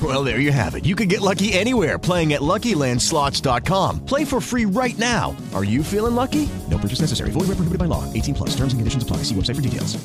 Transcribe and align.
Well, 0.00 0.22
there 0.22 0.38
you 0.38 0.52
have 0.52 0.76
it. 0.76 0.86
You 0.86 0.94
can 0.94 1.08
get 1.08 1.20
lucky 1.20 1.52
anywhere 1.54 1.98
playing 1.98 2.32
at 2.34 2.40
LuckyLandSlots.com. 2.40 4.06
Play 4.06 4.24
for 4.24 4.40
free 4.40 4.64
right 4.64 4.96
now. 4.96 5.34
Are 5.54 5.64
you 5.64 5.82
feeling 5.82 6.14
lucky? 6.14 6.48
No 6.70 6.78
purchase 6.78 7.00
necessary. 7.00 7.30
Void 7.30 7.48
where 7.48 7.56
prohibited 7.56 7.80
by 7.80 7.86
law. 7.86 8.04
18 8.12 8.34
plus. 8.34 8.50
Terms 8.50 8.72
and 8.74 8.78
conditions 8.78 9.02
apply. 9.02 9.18
See 9.24 9.34
website 9.34 9.56
for 9.56 9.62
details. 9.62 9.96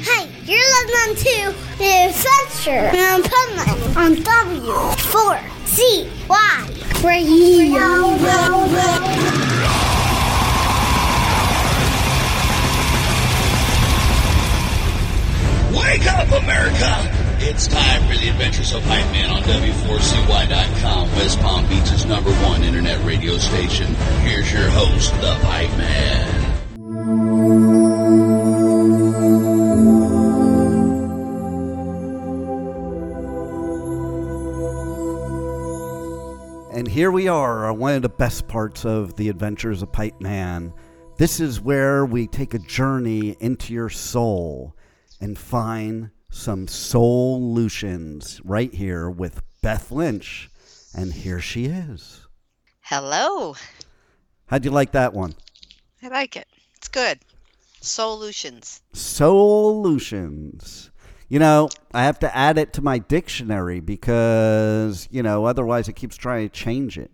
Hey, 0.00 0.30
you're 0.46 0.64
listening 0.80 1.16
to 1.16 1.52
The 1.76 2.08
Adventures 2.08 2.96
of 2.96 3.26
Hype 3.28 3.52
Man 3.56 3.76
on 3.96 4.16
W4CY 4.16 7.04
Radio. 7.04 8.16
Wake 15.98 16.12
up, 16.12 16.28
America! 16.42 17.10
It's 17.40 17.66
time 17.66 18.02
for 18.02 18.16
the 18.16 18.28
Adventures 18.28 18.72
of 18.72 18.84
Hype 18.84 19.10
Man 19.10 19.30
on 19.30 19.42
W4CY.com, 19.42 21.10
West 21.16 21.40
Palm 21.40 21.68
Beach's 21.68 22.04
number 22.04 22.30
one 22.30 22.62
internet 22.62 23.04
radio 23.04 23.36
station. 23.36 23.96
Here's 24.22 24.52
your 24.52 24.68
host, 24.70 25.12
the 25.14 25.34
Hype 25.34 25.76
Man. 25.76 26.44
And 36.72 36.86
here 36.86 37.10
we 37.10 37.26
are 37.26 37.70
uh, 37.70 37.72
one 37.72 37.96
of 37.96 38.02
the 38.02 38.08
best 38.08 38.46
parts 38.46 38.84
of 38.84 39.16
the 39.16 39.28
adventures 39.30 39.82
of 39.82 39.92
Hype 39.92 40.20
Man. 40.20 40.72
This 41.16 41.40
is 41.40 41.60
where 41.60 42.06
we 42.06 42.28
take 42.28 42.54
a 42.54 42.60
journey 42.60 43.36
into 43.40 43.74
your 43.74 43.88
soul 43.88 44.76
and 45.20 45.38
find 45.38 46.10
some 46.30 46.68
solutions 46.68 48.40
right 48.44 48.72
here 48.72 49.08
with 49.08 49.42
Beth 49.62 49.90
Lynch. 49.90 50.50
And 50.94 51.12
here 51.12 51.40
she 51.40 51.66
is. 51.66 52.26
Hello. 52.80 53.54
How'd 54.46 54.64
you 54.64 54.70
like 54.70 54.92
that 54.92 55.12
one? 55.12 55.34
I 56.02 56.08
like 56.08 56.36
it. 56.36 56.46
It's 56.76 56.88
good. 56.88 57.18
Solutions. 57.80 58.80
Solutions. 58.92 60.90
You 61.28 61.38
know, 61.38 61.68
I 61.92 62.04
have 62.04 62.18
to 62.20 62.34
add 62.34 62.56
it 62.56 62.72
to 62.74 62.82
my 62.82 62.98
dictionary 62.98 63.80
because, 63.80 65.06
you 65.10 65.22
know, 65.22 65.44
otherwise 65.44 65.88
it 65.88 65.92
keeps 65.92 66.16
trying 66.16 66.48
to 66.48 66.54
change 66.54 66.96
it. 66.96 67.10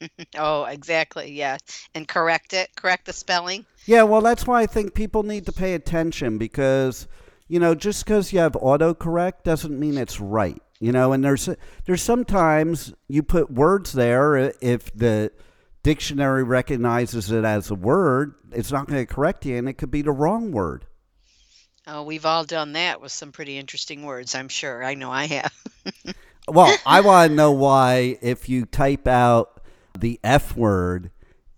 oh, 0.38 0.64
exactly. 0.64 1.32
Yeah. 1.32 1.56
And 1.94 2.06
correct 2.06 2.52
it. 2.52 2.68
Correct 2.76 3.06
the 3.06 3.12
spelling. 3.12 3.64
Yeah, 3.86 4.02
well, 4.02 4.20
that's 4.20 4.46
why 4.46 4.60
I 4.62 4.66
think 4.66 4.94
people 4.94 5.22
need 5.22 5.46
to 5.46 5.52
pay 5.52 5.74
attention 5.74 6.36
because, 6.36 7.08
you 7.50 7.58
know, 7.58 7.74
just 7.74 8.04
because 8.04 8.32
you 8.32 8.38
have 8.38 8.52
autocorrect 8.52 9.42
doesn't 9.42 9.76
mean 9.76 9.98
it's 9.98 10.20
right. 10.20 10.62
You 10.78 10.92
know, 10.92 11.12
and 11.12 11.24
there's 11.24 11.48
there's 11.84 12.00
sometimes 12.00 12.94
you 13.08 13.24
put 13.24 13.50
words 13.50 13.92
there 13.92 14.54
if 14.60 14.94
the 14.94 15.32
dictionary 15.82 16.44
recognizes 16.44 17.32
it 17.32 17.44
as 17.44 17.68
a 17.68 17.74
word, 17.74 18.34
it's 18.52 18.70
not 18.70 18.86
going 18.86 19.04
to 19.04 19.12
correct 19.12 19.44
you, 19.44 19.56
and 19.56 19.68
it 19.68 19.74
could 19.74 19.90
be 19.90 20.00
the 20.00 20.12
wrong 20.12 20.52
word. 20.52 20.86
Oh, 21.88 22.04
we've 22.04 22.24
all 22.24 22.44
done 22.44 22.74
that 22.74 23.00
with 23.00 23.10
some 23.10 23.32
pretty 23.32 23.58
interesting 23.58 24.04
words, 24.04 24.36
I'm 24.36 24.48
sure. 24.48 24.84
I 24.84 24.94
know 24.94 25.10
I 25.10 25.26
have. 25.26 25.52
well, 26.48 26.74
I 26.86 27.00
want 27.02 27.30
to 27.30 27.34
know 27.34 27.50
why 27.50 28.16
if 28.22 28.48
you 28.48 28.64
type 28.64 29.08
out 29.08 29.60
the 29.98 30.20
F 30.22 30.56
word, 30.56 31.10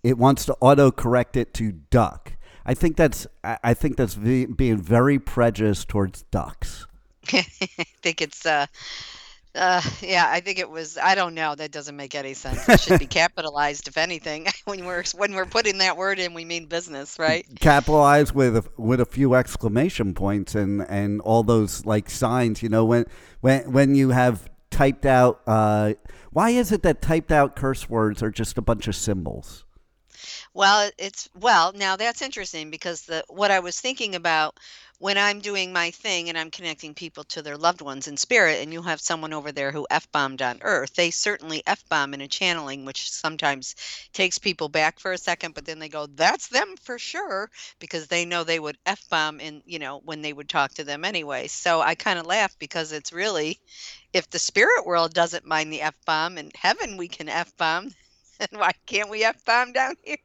it 0.03 0.17
wants 0.17 0.47
to 0.47 0.57
autocorrect 0.63 1.37
it 1.37 1.53
to 1.55 1.71
duck. 1.71 2.32
I 2.65 2.75
think 2.75 2.97
that's 2.97 3.27
I 3.43 3.75
think 3.75 3.97
that's 3.97 4.15
being 4.15 4.77
very 4.77 5.19
prejudiced 5.19 5.89
towards 5.89 6.23
ducks. 6.25 6.87
I 7.33 7.43
think 8.03 8.21
it's 8.21 8.47
uh 8.47 8.67
uh, 9.55 9.83
yeah, 10.01 10.27
I 10.31 10.41
think 10.41 10.59
it 10.59 10.71
was. 10.71 10.97
I 10.97 11.15
don't 11.15 11.35
know. 11.35 11.55
That 11.55 11.73
doesn't 11.73 11.95
make 11.95 12.15
any 12.15 12.33
sense. 12.33 12.67
It 12.69 12.81
should 12.81 12.99
be 12.99 13.07
capitalized, 13.23 13.87
if 13.87 13.99
anything. 13.99 14.47
when 14.65 14.87
we're 14.87 15.05
when 15.15 15.35
we're 15.35 15.45
putting 15.45 15.79
that 15.79 15.99
word 15.99 16.19
in, 16.19 16.33
we 16.33 16.47
mean 16.47 16.67
business, 16.67 17.19
right? 17.19 17.47
Capitalized 17.61 18.35
with 18.35 18.57
a, 18.57 18.65
with 18.79 18.99
a 18.99 19.05
few 19.05 19.35
exclamation 19.35 20.15
points 20.15 20.55
and 20.55 20.81
and 20.89 21.21
all 21.21 21.43
those 21.43 21.85
like 21.85 22.09
signs. 22.09 22.63
You 22.63 22.71
know, 22.71 22.87
when 22.87 23.05
when 23.41 23.71
when 23.71 23.95
you 23.95 24.11
have 24.11 24.49
typed 24.71 25.07
out. 25.07 25.43
Uh, 25.47 25.95
why 26.31 26.49
is 26.49 26.73
it 26.73 26.83
that 26.83 27.03
typed 27.03 27.31
out 27.31 27.55
curse 27.55 27.91
words 27.91 28.23
are 28.23 28.31
just 28.31 28.57
a 28.57 28.63
bunch 28.63 28.89
of 28.89 28.97
symbols? 28.97 29.67
Well, 30.55 30.91
it's 30.99 31.29
well 31.35 31.73
now 31.73 31.97
that's 31.97 32.23
interesting 32.23 32.71
because 32.71 33.03
the 33.03 33.25
what 33.29 33.51
I 33.51 33.61
was 33.61 33.81
thinking 33.81 34.15
about 34.15 34.59
when 34.99 35.19
I'm 35.19 35.41
doing 35.41 35.73
my 35.73 35.91
thing 35.91 36.29
and 36.29 36.39
I'm 36.39 36.51
connecting 36.51 36.95
people 36.95 37.25
to 37.25 37.43
their 37.43 37.57
loved 37.57 37.81
ones 37.81 38.07
in 38.07 38.17
spirit, 38.17 38.61
and 38.63 38.73
you 38.73 38.83
have 38.83 39.01
someone 39.01 39.33
over 39.33 39.51
there 39.51 39.73
who 39.73 39.87
f 39.91 40.07
bombed 40.13 40.43
on 40.43 40.59
Earth, 40.63 40.95
they 40.95 41.11
certainly 41.11 41.63
f 41.67 41.83
bomb 41.89 42.15
in 42.15 42.21
a 42.21 42.29
channeling, 42.29 42.85
which 42.85 43.11
sometimes 43.11 43.75
takes 44.13 44.39
people 44.39 44.69
back 44.69 45.01
for 45.01 45.13
a 45.13 45.19
second, 45.19 45.55
but 45.55 45.65
then 45.65 45.79
they 45.81 45.89
go, 45.89 46.07
"That's 46.07 46.49
them 46.49 46.77
for 46.83 46.99
sure," 46.99 47.51
because 47.81 48.07
they 48.09 48.25
know 48.25 48.45
they 48.45 48.61
would 48.61 48.79
f 48.87 49.09
bomb 49.09 49.41
in 49.41 49.63
you 49.67 49.79
know 49.79 50.01
when 50.05 50.23
they 50.23 50.33
would 50.33 50.49
talk 50.49 50.75
to 50.75 50.85
them 50.85 51.05
anyway. 51.05 51.49
So 51.49 51.81
I 51.81 51.95
kind 51.95 52.19
of 52.19 52.27
laugh 52.27 52.57
because 52.59 52.93
it's 52.93 53.13
really, 53.13 53.59
if 54.13 54.29
the 54.31 54.39
spirit 54.39 54.87
world 54.87 55.15
doesn't 55.15 55.47
mind 55.47 55.73
the 55.73 55.83
f 55.83 55.95
bomb, 56.07 56.39
in 56.39 56.51
heaven 56.57 56.97
we 56.97 57.09
can 57.09 57.29
f 57.29 57.57
bomb, 57.57 57.85
then 57.89 57.95
why 58.53 58.73
can't 58.87 59.11
we 59.11 59.25
f 59.25 59.45
bomb 59.45 59.73
down 59.73 59.95
here? 60.03 60.19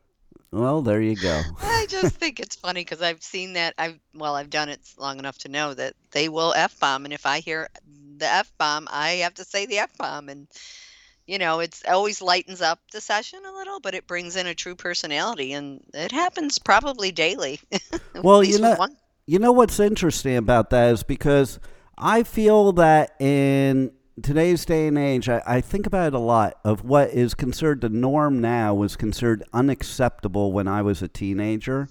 Well, 0.51 0.81
there 0.81 1.01
you 1.01 1.15
go. 1.15 1.41
I 1.61 1.85
just 1.89 2.15
think 2.15 2.39
it's 2.39 2.55
funny 2.55 2.81
because 2.81 3.01
I've 3.01 3.21
seen 3.21 3.53
that. 3.53 3.73
I've 3.77 3.99
well, 4.13 4.35
I've 4.35 4.49
done 4.49 4.69
it 4.69 4.79
long 4.97 5.19
enough 5.19 5.37
to 5.39 5.49
know 5.49 5.73
that 5.73 5.93
they 6.11 6.29
will 6.29 6.53
f 6.53 6.79
bomb, 6.79 7.05
and 7.05 7.13
if 7.13 7.25
I 7.25 7.39
hear 7.39 7.67
the 8.17 8.27
f 8.27 8.51
bomb, 8.57 8.87
I 8.91 9.09
have 9.09 9.35
to 9.35 9.43
say 9.43 9.65
the 9.65 9.79
f 9.79 9.97
bomb, 9.97 10.29
and 10.29 10.47
you 11.25 11.37
know, 11.37 11.59
it's 11.59 11.83
always 11.85 12.21
lightens 12.21 12.61
up 12.61 12.79
the 12.91 13.01
session 13.01 13.39
a 13.45 13.51
little, 13.51 13.81
but 13.81 13.93
it 13.93 14.07
brings 14.07 14.37
in 14.37 14.47
a 14.47 14.55
true 14.55 14.75
personality, 14.75 15.51
and 15.51 15.83
it 15.93 16.11
happens 16.11 16.57
probably 16.57 17.11
daily. 17.11 17.59
well, 18.15 18.43
you 18.43 18.59
know, 18.59 18.87
you 19.25 19.39
know 19.39 19.51
what's 19.51 19.79
interesting 19.79 20.37
about 20.37 20.69
that 20.69 20.93
is 20.93 21.03
because 21.03 21.59
I 21.97 22.23
feel 22.23 22.71
that 22.73 23.15
in 23.19 23.91
today's 24.21 24.65
day 24.65 24.87
and 24.87 24.97
age, 24.97 25.29
I, 25.29 25.41
I, 25.45 25.61
think 25.61 25.85
about 25.85 26.07
it 26.07 26.13
a 26.13 26.19
lot 26.19 26.59
of 26.63 26.83
what 26.83 27.11
is 27.11 27.33
considered 27.33 27.81
the 27.81 27.89
norm 27.89 28.41
now 28.41 28.73
was 28.73 28.95
considered 28.95 29.43
unacceptable 29.53 30.51
when 30.51 30.67
I 30.67 30.81
was 30.81 31.01
a 31.01 31.07
teenager. 31.07 31.87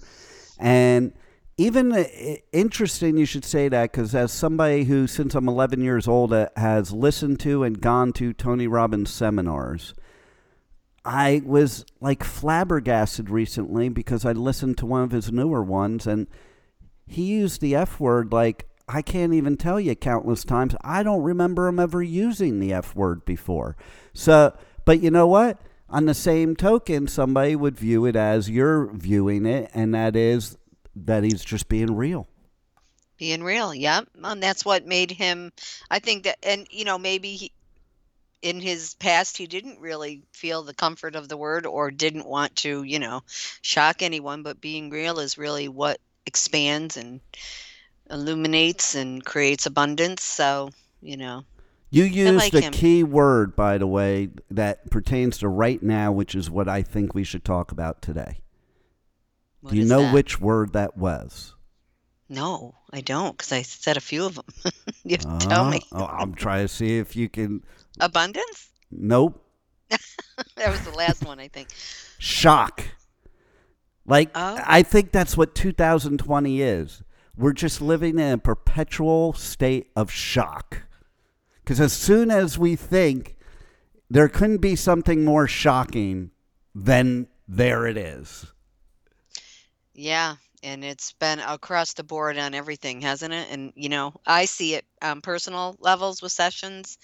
And 0.59 1.13
even 1.57 1.91
uh, 1.91 2.03
interesting, 2.51 3.17
you 3.17 3.25
should 3.25 3.45
say 3.45 3.69
that 3.69 3.91
because 3.91 4.13
as 4.13 4.31
somebody 4.31 4.83
who, 4.83 5.07
since 5.07 5.35
I'm 5.35 5.47
11 5.47 5.81
years 5.81 6.07
old, 6.07 6.33
uh, 6.33 6.49
has 6.55 6.91
listened 6.91 7.39
to 7.41 7.63
and 7.63 7.79
gone 7.79 8.13
to 8.13 8.33
Tony 8.33 8.67
Robbins 8.67 9.09
seminars, 9.09 9.93
I 11.05 11.41
was 11.45 11.85
like 12.01 12.23
flabbergasted 12.23 13.29
recently 13.29 13.87
because 13.89 14.25
I 14.25 14.33
listened 14.33 14.77
to 14.79 14.85
one 14.85 15.03
of 15.03 15.11
his 15.11 15.31
newer 15.31 15.63
ones 15.63 16.05
and 16.05 16.27
he 17.07 17.23
used 17.23 17.61
the 17.61 17.75
F 17.75 17.99
word 17.99 18.33
like 18.33 18.67
I 18.87 19.01
can't 19.01 19.33
even 19.33 19.57
tell 19.57 19.79
you 19.79 19.95
countless 19.95 20.45
times. 20.45 20.75
I 20.81 21.03
don't 21.03 21.23
remember 21.23 21.67
him 21.67 21.79
ever 21.79 22.01
using 22.01 22.59
the 22.59 22.73
F 22.73 22.95
word 22.95 23.25
before. 23.25 23.75
So, 24.13 24.57
but 24.85 25.01
you 25.01 25.11
know 25.11 25.27
what? 25.27 25.59
On 25.89 26.05
the 26.05 26.13
same 26.13 26.55
token, 26.55 27.07
somebody 27.07 27.55
would 27.55 27.77
view 27.77 28.05
it 28.05 28.15
as 28.15 28.49
you're 28.49 28.91
viewing 28.93 29.45
it, 29.45 29.69
and 29.73 29.93
that 29.93 30.15
is 30.15 30.57
that 30.95 31.23
he's 31.23 31.43
just 31.43 31.69
being 31.69 31.95
real. 31.95 32.27
Being 33.17 33.43
real, 33.43 33.73
yeah. 33.73 34.01
And 34.23 34.43
that's 34.43 34.63
what 34.63 34.85
made 34.85 35.11
him, 35.11 35.51
I 35.89 35.99
think 35.99 36.23
that, 36.23 36.37
and, 36.43 36.67
you 36.69 36.85
know, 36.85 36.97
maybe 36.97 37.35
he, 37.35 37.51
in 38.41 38.59
his 38.59 38.93
past 38.95 39.37
he 39.37 39.47
didn't 39.47 39.79
really 39.79 40.21
feel 40.31 40.63
the 40.63 40.73
comfort 40.73 41.15
of 41.15 41.27
the 41.27 41.37
word 41.37 41.65
or 41.65 41.89
didn't 41.89 42.27
want 42.27 42.55
to 42.55 42.83
you 42.83 42.99
know 42.99 43.23
shock 43.61 44.03
anyone 44.03 44.43
but 44.43 44.61
being 44.61 44.91
real 44.91 45.17
is 45.17 45.39
really 45.39 45.67
what 45.67 45.99
expands 46.25 46.97
and 46.97 47.19
illuminates 48.09 48.95
and 48.95 49.23
creates 49.25 49.65
abundance 49.65 50.23
so 50.23 50.69
you 51.01 51.17
know 51.17 51.43
you 51.89 52.03
used 52.03 52.35
like 52.37 52.53
a 52.53 52.61
him. 52.61 52.73
key 52.73 53.03
word 53.03 53.55
by 53.55 53.77
the 53.77 53.87
way 53.87 54.29
that 54.51 54.89
pertains 54.91 55.37
to 55.37 55.47
right 55.47 55.81
now 55.83 56.11
which 56.11 56.33
is 56.35 56.49
what 56.49 56.67
i 56.69 56.81
think 56.81 57.13
we 57.13 57.23
should 57.23 57.43
talk 57.45 57.71
about 57.71 58.01
today 58.01 58.39
what 59.61 59.71
do 59.71 59.77
you 59.77 59.85
know 59.85 60.01
that? 60.01 60.13
which 60.13 60.39
word 60.39 60.73
that 60.73 60.97
was 60.97 61.53
no 62.29 62.75
i 62.91 63.01
don't 63.01 63.37
because 63.37 63.51
i 63.51 63.61
said 63.61 63.97
a 63.97 64.01
few 64.01 64.25
of 64.25 64.35
them 64.35 64.45
you 65.03 65.17
have 65.17 65.39
to 65.39 65.47
tell 65.47 65.65
Uh, 65.65 65.71
me 65.71 65.81
oh, 65.93 66.05
i'm 66.05 66.33
trying 66.33 66.63
to 66.65 66.73
see 66.73 66.97
if 66.97 67.15
you 67.15 67.27
can 67.29 67.63
abundance 67.99 68.69
nope 68.91 69.43
that 69.89 70.69
was 70.69 70.81
the 70.81 70.91
last 70.91 71.25
one 71.25 71.39
i 71.39 71.47
think 71.47 71.69
shock. 72.19 72.83
Like 74.05 74.31
Oh. 74.35 74.59
I 74.65 74.83
think 74.83 75.11
that's 75.11 75.35
what 75.35 75.53
2020 75.53 76.61
is. 76.61 77.03
We're 77.37 77.53
just 77.53 77.81
living 77.81 78.17
in 78.17 78.31
a 78.33 78.37
perpetual 78.37 79.33
state 79.33 79.91
of 79.95 80.11
shock. 80.11 80.83
Cuz 81.65 81.79
as 81.79 81.93
soon 81.93 82.31
as 82.31 82.57
we 82.57 82.75
think 82.75 83.37
there 84.09 84.27
couldn't 84.27 84.57
be 84.57 84.75
something 84.75 85.23
more 85.23 85.47
shocking, 85.47 86.31
then 86.73 87.27
there 87.47 87.85
it 87.85 87.97
is. 87.97 88.47
Yeah, 89.93 90.37
and 90.63 90.83
it's 90.83 91.13
been 91.13 91.39
across 91.39 91.93
the 91.93 92.03
board 92.03 92.37
on 92.37 92.53
everything, 92.53 93.01
hasn't 93.01 93.33
it? 93.33 93.47
And 93.51 93.73
you 93.75 93.89
know, 93.89 94.13
I 94.25 94.45
see 94.45 94.75
it 94.75 94.85
on 95.01 95.21
personal 95.21 95.77
levels 95.79 96.21
with 96.21 96.31
sessions. 96.31 96.97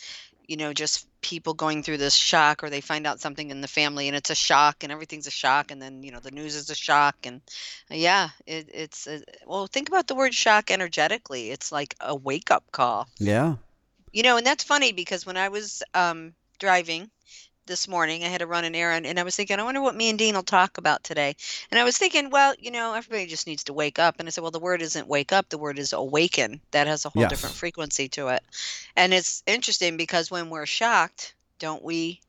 You 0.48 0.58
know, 0.58 0.74
just 0.74 1.08
people 1.22 1.54
going 1.54 1.84
through 1.84 1.98
this 1.98 2.16
shock, 2.16 2.64
or 2.64 2.70
they 2.70 2.82
find 2.82 3.08
out 3.08 3.20
something 3.20 3.50
in 3.50 3.62
the 3.62 3.68
family, 3.68 4.08
and 4.08 4.16
it's 4.16 4.30
a 4.30 4.36
shock, 4.36 4.84
and 4.84 4.92
everything's 4.92 5.28
a 5.28 5.32
shock, 5.32 5.72
and 5.72 5.82
then 5.82 6.04
you 6.04 6.12
know 6.12 6.20
the 6.20 6.32
news 6.32 6.56
is 6.56 6.70
a 6.70 6.76
shock, 6.76 7.16
and 7.26 7.42
uh, 7.90 7.96
yeah, 7.96 8.30
it, 8.46 8.70
it's 8.74 9.08
a, 9.08 9.22
well. 9.46 9.68
Think 9.68 9.90
about 9.90 10.08
the 10.08 10.16
word 10.16 10.34
shock 10.34 10.72
energetically. 10.72 11.52
It's 11.52 11.72
like 11.72 11.96
a 12.00 12.16
wake 12.16 12.52
up 12.52 12.72
call. 12.72 13.08
Yeah. 13.18 13.56
You 14.12 14.22
know, 14.22 14.38
and 14.38 14.46
that's 14.46 14.64
funny 14.64 14.92
because 14.92 15.26
when 15.26 15.38
I 15.38 15.50
was 15.50 15.82
um, 15.96 16.34
driving 16.60 17.10
this 17.66 17.88
morning, 17.88 18.24
I 18.24 18.28
had 18.28 18.40
to 18.40 18.48
run 18.48 18.66
an 18.66 18.76
errand, 18.76 19.06
and 19.06 19.20
I 19.20 19.24
was 19.24 19.36
thinking, 19.36 19.60
I 19.60 19.64
wonder 19.64 19.82
what 19.82 19.96
me 19.96 20.10
and 20.10 20.20
Dean 20.20 20.36
will 20.36 20.44
talk 20.44 20.78
about 20.78 21.04
today. 21.04 21.36
And 21.72 21.80
I 21.80 21.84
was 21.84 21.98
thinking, 21.98 22.30
well, 22.30 22.54
you 22.60 22.72
know, 22.72 22.94
everybody 22.94 23.26
just 23.28 23.48
needs 23.48 23.64
to 23.66 23.74
wake 23.74 24.00
up. 24.00 24.16
And 24.20 24.28
I 24.28 24.32
said, 24.32 24.42
well, 24.42 24.52
the 24.52 24.60
word 24.60 24.82
isn't 24.82 25.08
wake 25.08 25.32
up, 25.32 25.50
the 25.50 25.58
word 25.58 25.80
is 25.80 25.94
awaken. 25.94 26.62
That 26.72 26.88
has 26.88 27.06
a 27.06 27.10
whole 27.10 27.24
different 27.30 27.56
frequency 27.56 28.10
to 28.10 28.30
it. 28.30 28.44
And 28.96 29.14
it's 29.14 29.44
interesting 29.48 29.98
because 29.98 30.30
when 30.32 30.50
we're 30.50 30.66
shocked, 30.66 31.36
don't 31.60 31.84
we 31.84 32.20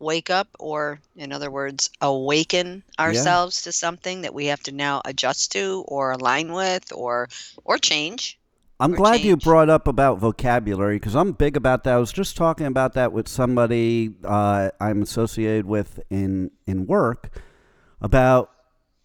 wake 0.00 0.30
up, 0.30 0.48
or 0.58 1.00
in 1.16 1.32
other 1.32 1.50
words, 1.50 1.90
awaken 2.00 2.82
ourselves 2.98 3.62
to 3.62 3.72
something 3.72 4.22
that 4.22 4.34
we 4.34 4.46
have 4.46 4.62
to 4.64 4.72
now 4.72 5.02
adjust 5.04 5.52
to, 5.52 5.84
or 5.88 6.12
align 6.12 6.52
with, 6.52 6.92
or 6.92 7.28
or 7.64 7.78
change? 7.78 8.38
I'm 8.80 8.92
glad 8.92 9.20
you 9.20 9.36
brought 9.36 9.68
up 9.68 9.88
about 9.88 10.18
vocabulary 10.18 10.96
because 10.96 11.16
I'm 11.16 11.32
big 11.32 11.56
about 11.56 11.84
that. 11.84 11.94
I 11.94 11.98
was 11.98 12.12
just 12.12 12.36
talking 12.36 12.66
about 12.66 12.94
that 12.94 13.12
with 13.12 13.26
somebody 13.26 14.14
uh, 14.24 14.70
I'm 14.80 15.02
associated 15.02 15.66
with 15.66 16.00
in 16.10 16.50
in 16.66 16.86
work 16.86 17.40
about 18.00 18.50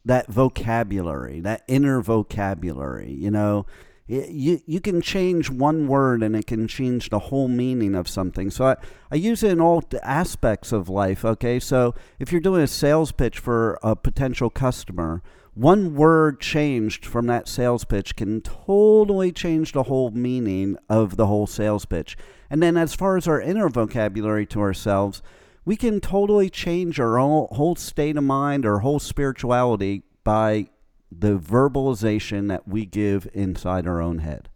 that 0.06 0.28
vocabulary, 0.28 1.40
that 1.42 1.64
inner 1.68 2.02
vocabulary. 2.02 3.12
You 3.12 3.31
know, 3.31 3.66
Y- 4.10 4.28
you 4.30 4.60
you 4.66 4.81
can 4.81 5.02
change 5.02 5.50
one 5.50 5.88
word 5.88 6.24
and 6.24 6.36
it 6.36 6.46
can 6.46 6.68
change 6.68 7.10
the 7.10 7.20
whole 7.20 7.48
meaning 7.48 7.96
of 7.96 8.08
something. 8.08 8.52
So 8.52 8.66
I, 8.68 8.75
I 9.12 9.16
use 9.16 9.44
it 9.44 9.52
in 9.52 9.62
all 9.62 9.81
aspects 10.02 10.72
of 10.74 10.90
life. 10.90 11.24
Okay, 11.24 11.60
so 11.60 11.96
if 12.20 12.31
you're 12.31 12.42
doing 12.42 12.62
a 12.62 12.68
sales 12.68 13.12
pitch 13.14 13.40
for 13.40 13.80
a 13.81 13.96
potential 13.96 14.50
customer, 14.50 15.24
one 15.55 15.94
word 15.94 16.39
changed 16.39 17.05
from 17.05 17.27
that 17.27 17.47
sales 17.47 17.85
pitch 17.85 18.15
can 18.15 18.41
totally 18.41 19.31
change 19.31 19.71
the 19.71 19.83
whole 19.83 20.09
meaning 20.09 20.77
of 20.89 21.15
the 21.15 21.27
whole 21.27 21.45
sales 21.45 21.85
pitch. 21.85 22.17
And 22.50 22.61
then 22.61 22.75
as 22.75 22.95
far 22.95 23.17
as 23.17 23.27
our 23.27 23.39
inner 23.39 23.69
vocabulary 23.69 24.45
to 24.47 24.61
ourselves, 24.61 25.21
we 25.65 25.75
can 25.75 26.01
totally 26.01 26.50
change 26.50 27.00
our 27.00 27.17
whole, 27.17 27.75
state 27.75 28.17
of 28.17 28.23
mind, 28.23 28.65
our 28.65 28.79
whole 28.79 29.00
spirituality 29.00 30.03
by 30.23 30.69
the 31.11 31.38
verbalization 31.38 32.47
that 32.50 32.67
we 32.67 32.85
give 32.85 33.27
inside 33.33 33.88
our 33.88 34.01
own 34.01 34.19
head. 34.19 34.50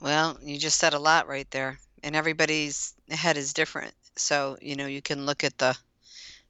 Well, 0.00 0.38
you 0.42 0.58
just 0.58 0.78
said 0.78 0.92
a 0.92 0.98
lot 0.98 1.28
right 1.28 1.50
there, 1.50 1.78
and 2.02 2.14
everybody's 2.14 2.92
head 3.08 3.36
is 3.36 3.54
different. 3.54 3.94
So, 4.16 4.58
you 4.60 4.76
know, 4.76 4.86
you 4.86 5.00
can 5.00 5.24
look 5.24 5.44
at 5.44 5.56
the 5.58 5.76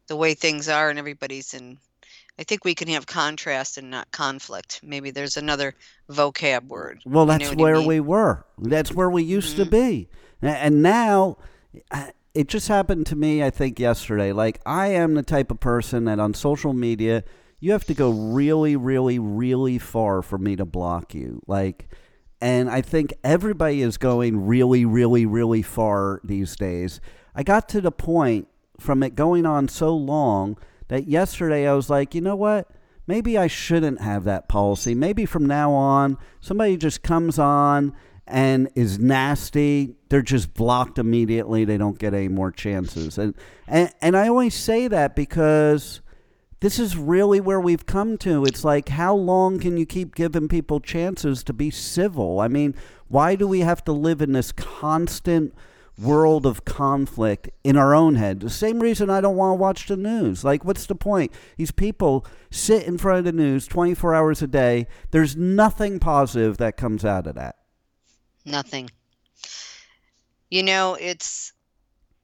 the 0.08 0.16
way 0.16 0.34
things 0.34 0.68
are 0.68 0.88
and 0.88 0.98
everybody's 0.98 1.52
in 1.52 1.78
I 2.38 2.44
think 2.44 2.64
we 2.64 2.74
can 2.74 2.88
have 2.88 3.06
contrast 3.06 3.78
and 3.78 3.90
not 3.90 4.10
conflict. 4.12 4.80
Maybe 4.82 5.10
there's 5.10 5.36
another 5.36 5.74
vocab 6.10 6.66
word. 6.68 7.00
Well, 7.06 7.24
you 7.24 7.32
know 7.32 7.38
that's 7.38 7.52
I 7.52 7.54
where 7.54 7.76
mean? 7.78 7.86
we 7.86 8.00
were. 8.00 8.44
That's 8.58 8.92
where 8.92 9.08
we 9.08 9.22
used 9.22 9.56
to 9.56 9.64
Mhm. 9.64 9.70
be. 9.70 10.08
And 10.42 10.82
now, 10.82 11.38
it 12.34 12.48
just 12.48 12.68
happened 12.68 13.06
to 13.06 13.16
me, 13.16 13.42
I 13.42 13.48
think, 13.48 13.80
yesterday. 13.80 14.32
Like, 14.32 14.60
I 14.66 14.88
am 14.88 15.14
the 15.14 15.22
type 15.22 15.50
of 15.50 15.60
person 15.60 16.04
that 16.04 16.20
on 16.20 16.34
social 16.34 16.74
media, 16.74 17.24
you 17.58 17.72
have 17.72 17.84
to 17.86 17.94
go 17.94 18.10
really, 18.10 18.76
really, 18.76 19.18
really 19.18 19.78
far 19.78 20.20
for 20.20 20.36
me 20.36 20.56
to 20.56 20.66
block 20.66 21.14
you. 21.14 21.40
Like, 21.46 21.88
and 22.38 22.68
I 22.68 22.82
think 22.82 23.14
everybody 23.24 23.80
is 23.80 23.96
going 23.96 24.46
really, 24.46 24.84
really, 24.84 25.24
really 25.24 25.62
far 25.62 26.20
these 26.22 26.54
days. 26.54 27.00
I 27.34 27.42
got 27.42 27.66
to 27.70 27.80
the 27.80 27.90
point 27.90 28.48
from 28.78 29.02
it 29.02 29.14
going 29.14 29.46
on 29.46 29.68
so 29.68 29.96
long 29.96 30.58
that 30.88 31.08
yesterday 31.08 31.68
I 31.68 31.74
was 31.74 31.90
like, 31.90 32.14
you 32.14 32.20
know 32.20 32.36
what? 32.36 32.70
Maybe 33.06 33.38
I 33.38 33.46
shouldn't 33.46 34.00
have 34.00 34.25
that 34.25 34.49
policy. 34.49 34.94
Maybe 34.94 35.26
from 35.26 35.46
now 35.46 35.72
on, 35.72 36.18
somebody 36.40 36.76
just 36.76 37.02
comes 37.02 37.38
on 37.38 37.94
and 38.26 38.68
is 38.75 38.99
nasty, 38.99 39.94
they're 40.08 40.22
just 40.22 40.52
blocked 40.54 40.99
immediately. 40.99 41.64
They 41.64 41.78
don't 41.78 41.99
get 41.99 42.12
any 42.12 42.28
more 42.28 42.50
chances. 42.50 43.18
And 43.18 43.34
and, 43.68 43.92
and 44.00 44.16
I 44.16 44.28
always 44.28 44.54
say 44.54 44.88
that 44.88 45.14
because 45.14 46.00
this 46.61 46.78
is 46.78 46.96
really 46.96 47.40
where 47.40 47.61
we've 47.61 47.87
come 47.87 48.18
to. 48.18 48.44
It's 48.44 48.64
like, 48.64 48.88
how 48.88 49.14
long 49.14 49.61
can 49.61 49.76
you 49.76 49.87
keep 49.87 50.14
giving 50.14 50.49
people 50.49 50.80
chances 50.80 51.44
to 51.44 51.52
be 51.52 51.70
civil? 51.70 52.40
I 52.40 52.49
mean, 52.49 52.75
why 53.08 53.37
do 53.37 53.46
we 53.46 53.61
have 53.61 53.84
to 53.84 53.92
live 53.92 54.20
in 54.20 54.32
this 54.32 54.52
constant 54.52 55.54
world 55.98 56.46
of 56.46 56.64
conflict 56.64 57.48
in 57.64 57.76
our 57.76 57.94
own 57.94 58.16
head? 58.16 58.40
The 58.40 58.50
same 58.50 58.80
reason 58.80 59.10
I 59.10 59.20
don't 59.20 59.36
want 59.36 59.52
to 59.56 59.60
watch 59.60 59.86
the 59.86 59.96
news. 59.96 60.44
Like, 60.44 60.64
what's 60.64 60.86
the 60.86 60.94
point? 60.94 61.32
These 61.56 61.72
people 61.72 62.26
sit 62.50 62.86
in 62.86 62.98
front 62.98 63.20
of 63.20 63.24
the 63.24 63.32
news 63.32 63.66
24 63.66 64.14
hours 64.14 64.42
a 64.42 64.46
day. 64.46 64.86
There's 65.10 65.36
nothing 65.36 65.98
positive 65.98 66.58
that 66.58 66.76
comes 66.76 67.04
out 67.04 67.26
of 67.26 67.34
that. 67.34 67.56
Nothing. 68.44 68.90
You 70.50 70.62
know, 70.62 70.96
it's 71.00 71.52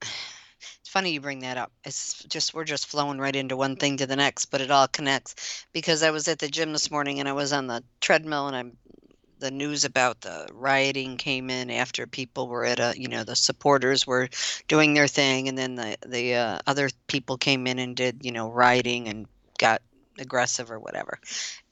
it's 0.00 0.88
funny 0.88 1.12
you 1.12 1.20
bring 1.20 1.40
that 1.40 1.56
up. 1.56 1.72
It's 1.84 2.22
just 2.24 2.54
we're 2.54 2.64
just 2.64 2.86
flowing 2.86 3.18
right 3.18 3.34
into 3.34 3.56
one 3.56 3.76
thing 3.76 3.96
to 3.96 4.06
the 4.06 4.16
next, 4.16 4.46
but 4.46 4.60
it 4.60 4.70
all 4.70 4.86
connects 4.86 5.66
because 5.72 6.02
I 6.02 6.10
was 6.10 6.28
at 6.28 6.38
the 6.38 6.48
gym 6.48 6.72
this 6.72 6.90
morning 6.90 7.18
and 7.18 7.28
I 7.28 7.32
was 7.32 7.52
on 7.52 7.66
the 7.66 7.82
treadmill 8.00 8.46
and 8.46 8.56
I'm 8.56 8.76
the 9.42 9.50
news 9.50 9.84
about 9.84 10.20
the 10.20 10.46
rioting 10.52 11.16
came 11.16 11.50
in 11.50 11.68
after 11.68 12.06
people 12.06 12.46
were 12.46 12.64
at 12.64 12.78
a 12.78 12.94
you 12.96 13.08
know 13.08 13.24
the 13.24 13.34
supporters 13.34 14.06
were 14.06 14.28
doing 14.68 14.94
their 14.94 15.08
thing 15.08 15.48
and 15.48 15.58
then 15.58 15.74
the 15.74 15.96
the 16.06 16.34
uh, 16.36 16.58
other 16.68 16.88
people 17.08 17.36
came 17.36 17.66
in 17.66 17.80
and 17.80 17.96
did 17.96 18.24
you 18.24 18.30
know 18.30 18.48
rioting 18.48 19.08
and 19.08 19.26
got 19.58 19.82
aggressive 20.18 20.70
or 20.70 20.78
whatever. 20.78 21.18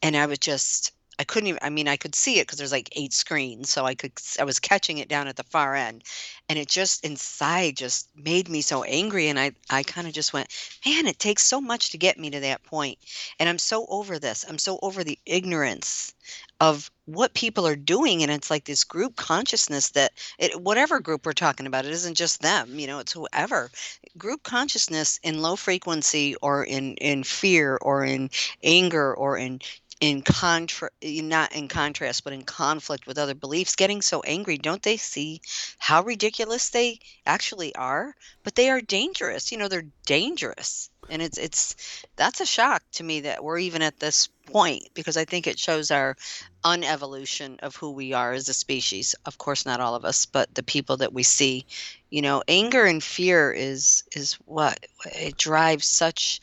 And 0.03 0.17
i 0.17 0.27
was 0.27 0.39
just 0.39 0.93
I 1.21 1.25
couldn't 1.25 1.49
even. 1.49 1.59
I 1.61 1.69
mean, 1.69 1.87
I 1.87 1.99
could 1.99 2.15
see 2.15 2.39
it 2.39 2.47
because 2.47 2.57
there's 2.57 2.73
like 2.73 2.89
eight 2.97 3.12
screens, 3.12 3.69
so 3.69 3.85
I 3.85 3.95
could. 3.95 4.12
I 4.39 4.45
was 4.45 4.59
catching 4.59 4.97
it 4.97 5.09
down 5.11 5.29
at 5.29 5.37
the 5.37 5.43
far 5.43 5.75
end, 5.75 6.03
and 6.49 6.59
it 6.59 6.67
just 6.67 7.05
inside 7.05 7.77
just 7.77 8.09
made 8.17 8.49
me 8.49 8.62
so 8.62 8.85
angry, 8.85 9.29
and 9.29 9.39
I 9.39 9.53
I 9.69 9.83
kind 9.83 10.07
of 10.07 10.15
just 10.15 10.33
went, 10.33 10.49
man, 10.87 11.07
it 11.07 11.19
takes 11.19 11.45
so 11.45 11.61
much 11.61 11.91
to 11.91 11.99
get 11.99 12.19
me 12.19 12.31
to 12.31 12.41
that 12.41 12.65
point, 12.65 12.97
and 13.39 13.50
I'm 13.50 13.59
so 13.59 13.85
over 13.91 14.19
this. 14.19 14.47
I'm 14.49 14.57
so 14.57 14.79
over 14.81 15.05
the 15.05 15.19
ignorance 15.27 16.15
of 16.59 16.91
what 17.07 17.35
people 17.35 17.67
are 17.67 17.77
doing 17.77 18.23
and 18.23 18.31
it's 18.31 18.50
like 18.50 18.65
this 18.65 18.85
group 18.85 19.17
consciousness 19.17 19.91
that 19.91 20.12
it, 20.39 20.61
whatever 20.61 21.00
group 21.00 21.27
we're 21.27 21.33
talking 21.33 21.67
about 21.67 21.85
it 21.85 21.91
isn't 21.91 22.15
just 22.15 22.43
them 22.43 22.79
you 22.79 22.87
know 22.87 22.99
it's 22.99 23.12
whoever 23.12 23.71
group 24.17 24.43
consciousness 24.43 25.19
in 25.23 25.43
low 25.43 25.57
frequency 25.57 26.37
or 26.37 26.62
in 26.62 26.95
in 26.97 27.25
fear 27.25 27.79
or 27.81 28.05
in 28.05 28.31
anger 28.62 29.12
or 29.15 29.37
in 29.39 29.59
in 30.00 30.23
contra 30.23 30.88
not 31.02 31.52
in 31.52 31.69
contrast 31.69 32.25
but 32.25 32.33
in 32.33 32.42
conflict 32.42 33.07
with 33.07 33.19
other 33.19 33.35
beliefs 33.35 33.76
getting 33.76 34.00
so 34.00 34.23
angry 34.23 34.57
don't 34.57 34.83
they 34.83 34.97
see 34.97 35.40
how 35.78 36.02
ridiculous 36.02 36.71
they 36.71 36.99
actually 37.26 37.75
are 37.75 38.14
but 38.42 38.54
they 38.54 38.71
are 38.71 38.80
dangerous 38.80 39.52
you 39.52 39.59
know 39.59 39.69
they're 39.69 39.90
dangerous 40.07 40.90
and 41.11 41.21
it's 41.21 41.38
it's 41.38 42.04
that's 42.16 42.40
a 42.40 42.47
shock 42.47 42.83
to 42.92 43.02
me 43.02 43.21
that 43.21 43.42
we're 43.42 43.59
even 43.59 43.83
at 43.83 43.99
this 43.99 44.28
point 44.47 44.88
because 44.95 45.16
I 45.16 45.25
think 45.25 45.47
it 45.47 45.59
shows 45.59 45.90
our 45.90 46.16
unevolution 46.64 47.59
of 47.61 47.76
who 47.76 47.92
we 47.92 48.12
are 48.12 48.33
as 48.33 48.49
a 48.49 48.54
species. 48.54 49.14
Of 49.25 49.38
course, 49.38 49.64
not 49.66 49.80
all 49.80 49.95
of 49.95 50.04
us, 50.04 50.26
but 50.26 50.54
the 50.54 50.62
people 50.62 50.99
that 50.99 51.12
we 51.12 51.23
see. 51.23 51.66
You 52.11 52.23
know, 52.23 52.42
anger 52.49 52.85
and 52.85 53.02
fear 53.02 53.52
is 53.52 54.04
is 54.14 54.35
what 54.45 54.87
it 55.07 55.37
drives 55.37 55.87
such 55.87 56.40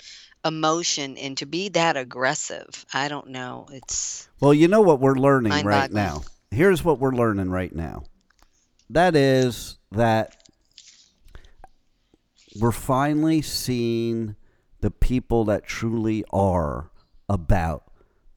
emotion 0.47 1.17
and 1.17 1.37
to 1.37 1.45
be 1.45 1.69
that 1.69 1.97
aggressive. 1.97 2.85
I 2.93 3.07
don't 3.07 3.27
know. 3.27 3.67
It's 3.71 4.27
well, 4.39 4.53
you 4.53 4.67
know 4.67 4.81
what 4.81 4.99
we're 4.99 5.15
learning 5.15 5.65
right 5.65 5.91
now. 5.91 6.23
Here's 6.49 6.83
what 6.83 6.99
we're 6.99 7.11
learning 7.11 7.49
right 7.49 7.73
now. 7.73 8.03
That 8.89 9.15
is 9.15 9.77
that 9.91 10.37
we're 12.59 12.71
finally 12.71 13.41
seeing 13.41 14.35
the 14.79 14.91
people 14.91 15.45
that 15.45 15.65
truly 15.65 16.23
are 16.31 16.91
about 17.27 17.91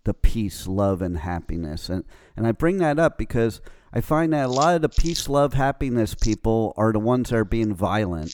the 0.04 0.14
peace, 0.14 0.66
love, 0.66 1.02
and 1.02 1.18
happiness. 1.18 1.88
And 1.88 2.04
and 2.36 2.46
I 2.46 2.52
bring 2.52 2.78
that 2.78 2.98
up 2.98 3.16
because 3.16 3.60
I 3.92 4.00
find 4.00 4.32
that 4.32 4.46
a 4.46 4.48
lot 4.48 4.76
of 4.76 4.82
the 4.82 4.88
peace, 4.88 5.28
love, 5.28 5.54
happiness 5.54 6.14
people 6.14 6.74
are 6.76 6.92
the 6.92 6.98
ones 6.98 7.30
that 7.30 7.36
are 7.36 7.44
being 7.44 7.74
violent. 7.74 8.32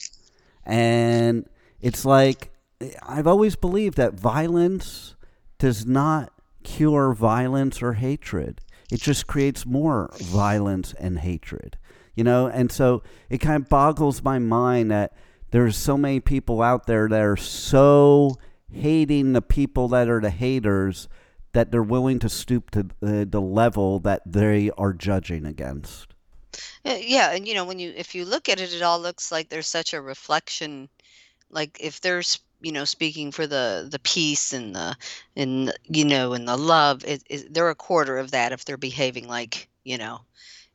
And 0.65 1.47
it's 1.81 2.05
like 2.05 2.51
I've 3.03 3.27
always 3.27 3.55
believed 3.55 3.97
that 3.97 4.13
violence 4.13 5.15
does 5.57 5.85
not 5.85 6.31
cure 6.63 7.13
violence 7.13 7.81
or 7.81 7.93
hatred. 7.93 8.61
It 8.91 9.01
just 9.01 9.27
creates 9.27 9.65
more 9.65 10.11
violence 10.15 10.93
and 10.93 11.19
hatred. 11.19 11.77
You 12.15 12.23
know, 12.23 12.47
and 12.47 12.71
so 12.71 13.03
it 13.29 13.39
kind 13.39 13.61
of 13.61 13.69
boggles 13.69 14.23
my 14.23 14.39
mind 14.39 14.91
that 14.91 15.13
there's 15.51 15.77
so 15.77 15.97
many 15.97 16.19
people 16.19 16.61
out 16.61 16.87
there 16.87 17.07
that 17.07 17.21
are 17.21 17.37
so 17.37 18.35
hating 18.71 19.33
the 19.33 19.41
people 19.41 19.87
that 19.89 20.09
are 20.09 20.19
the 20.19 20.29
haters 20.29 21.07
that 21.53 21.71
they're 21.71 21.83
willing 21.83 22.19
to 22.19 22.29
stoop 22.29 22.71
to 22.71 22.87
the, 22.99 23.25
the 23.25 23.41
level 23.41 23.99
that 23.99 24.21
they 24.25 24.69
are 24.77 24.93
judging 24.93 25.45
against. 25.45 26.13
Uh, 26.83 26.97
yeah, 26.99 27.31
and 27.31 27.47
you 27.47 27.53
know 27.53 27.65
when 27.65 27.79
you 27.79 27.93
if 27.95 28.15
you 28.15 28.25
look 28.25 28.49
at 28.49 28.59
it, 28.59 28.73
it 28.73 28.81
all 28.81 28.99
looks 28.99 29.31
like 29.31 29.49
there's 29.49 29.67
such 29.67 29.93
a 29.93 30.01
reflection. 30.01 30.89
Like 31.49 31.77
if 31.79 32.01
there's 32.01 32.39
you 32.61 32.71
know 32.71 32.85
speaking 32.85 33.31
for 33.31 33.47
the 33.47 33.87
the 33.89 33.99
peace 33.99 34.53
and 34.53 34.75
the 34.75 34.95
and 35.35 35.73
you 35.83 36.05
know 36.05 36.33
and 36.33 36.47
the 36.47 36.57
love, 36.57 37.03
it, 37.05 37.23
it, 37.29 37.53
they're 37.53 37.69
a 37.69 37.75
quarter 37.75 38.17
of 38.17 38.31
that 38.31 38.51
if 38.51 38.65
they're 38.65 38.77
behaving 38.77 39.27
like 39.27 39.69
you 39.83 39.97
know 39.97 40.21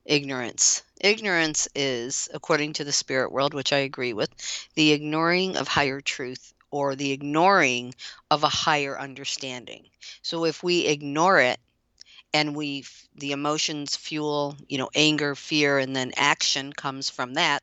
ignorance. 0.05 0.83
Ignorance 1.01 1.69
is, 1.75 2.29
according 2.35 2.75
to 2.75 2.85
the 2.85 2.93
spirit 2.93 3.33
world, 3.33 3.55
which 3.55 3.73
I 3.73 3.79
agree 3.79 4.13
with, 4.13 4.31
the 4.75 4.93
ignoring 4.93 5.57
of 5.57 5.69
higher 5.69 6.01
truth 6.01 6.55
or 6.71 6.95
the 6.97 7.13
ignoring 7.13 7.95
of 8.31 8.45
a 8.45 8.49
higher 8.49 8.99
understanding. 8.99 9.89
So 10.23 10.45
if 10.45 10.63
we 10.63 10.87
ignore 10.87 11.41
it 11.41 11.61
and 12.35 12.57
we 12.57 12.85
the 13.17 13.33
emotions 13.33 13.97
fuel, 13.97 14.57
you 14.69 14.79
know, 14.79 14.91
anger, 14.95 15.35
fear 15.35 15.79
and 15.79 15.95
then 15.95 16.13
action 16.17 16.73
comes 16.73 17.11
from 17.11 17.35
that, 17.35 17.63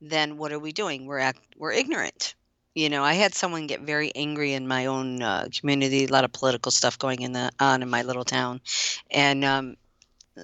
then 0.00 0.36
what 0.36 0.52
are 0.52 0.58
we 0.58 0.72
doing? 0.72 1.06
We're 1.06 1.18
act, 1.18 1.40
we're 1.56 1.72
ignorant. 1.72 2.34
You 2.74 2.88
know, 2.88 3.04
I 3.04 3.14
had 3.14 3.34
someone 3.34 3.66
get 3.66 3.82
very 3.82 4.10
angry 4.14 4.52
in 4.52 4.66
my 4.66 4.86
own 4.86 5.22
uh, 5.22 5.48
community, 5.54 6.04
a 6.04 6.08
lot 6.08 6.24
of 6.24 6.32
political 6.32 6.72
stuff 6.72 6.98
going 6.98 7.22
in 7.22 7.32
the, 7.32 7.50
on 7.60 7.82
in 7.82 7.88
my 7.88 8.02
little 8.02 8.24
town. 8.24 8.60
And 9.10 9.44
um, 9.44 9.76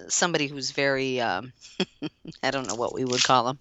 somebody 0.09 0.47
who's 0.47 0.71
very 0.71 1.21
um, 1.21 1.53
I 2.43 2.51
don't 2.51 2.69
know 2.69 2.75
what 2.75 2.95
we 2.95 3.05
would 3.05 3.23
call 3.23 3.49
him. 3.49 3.59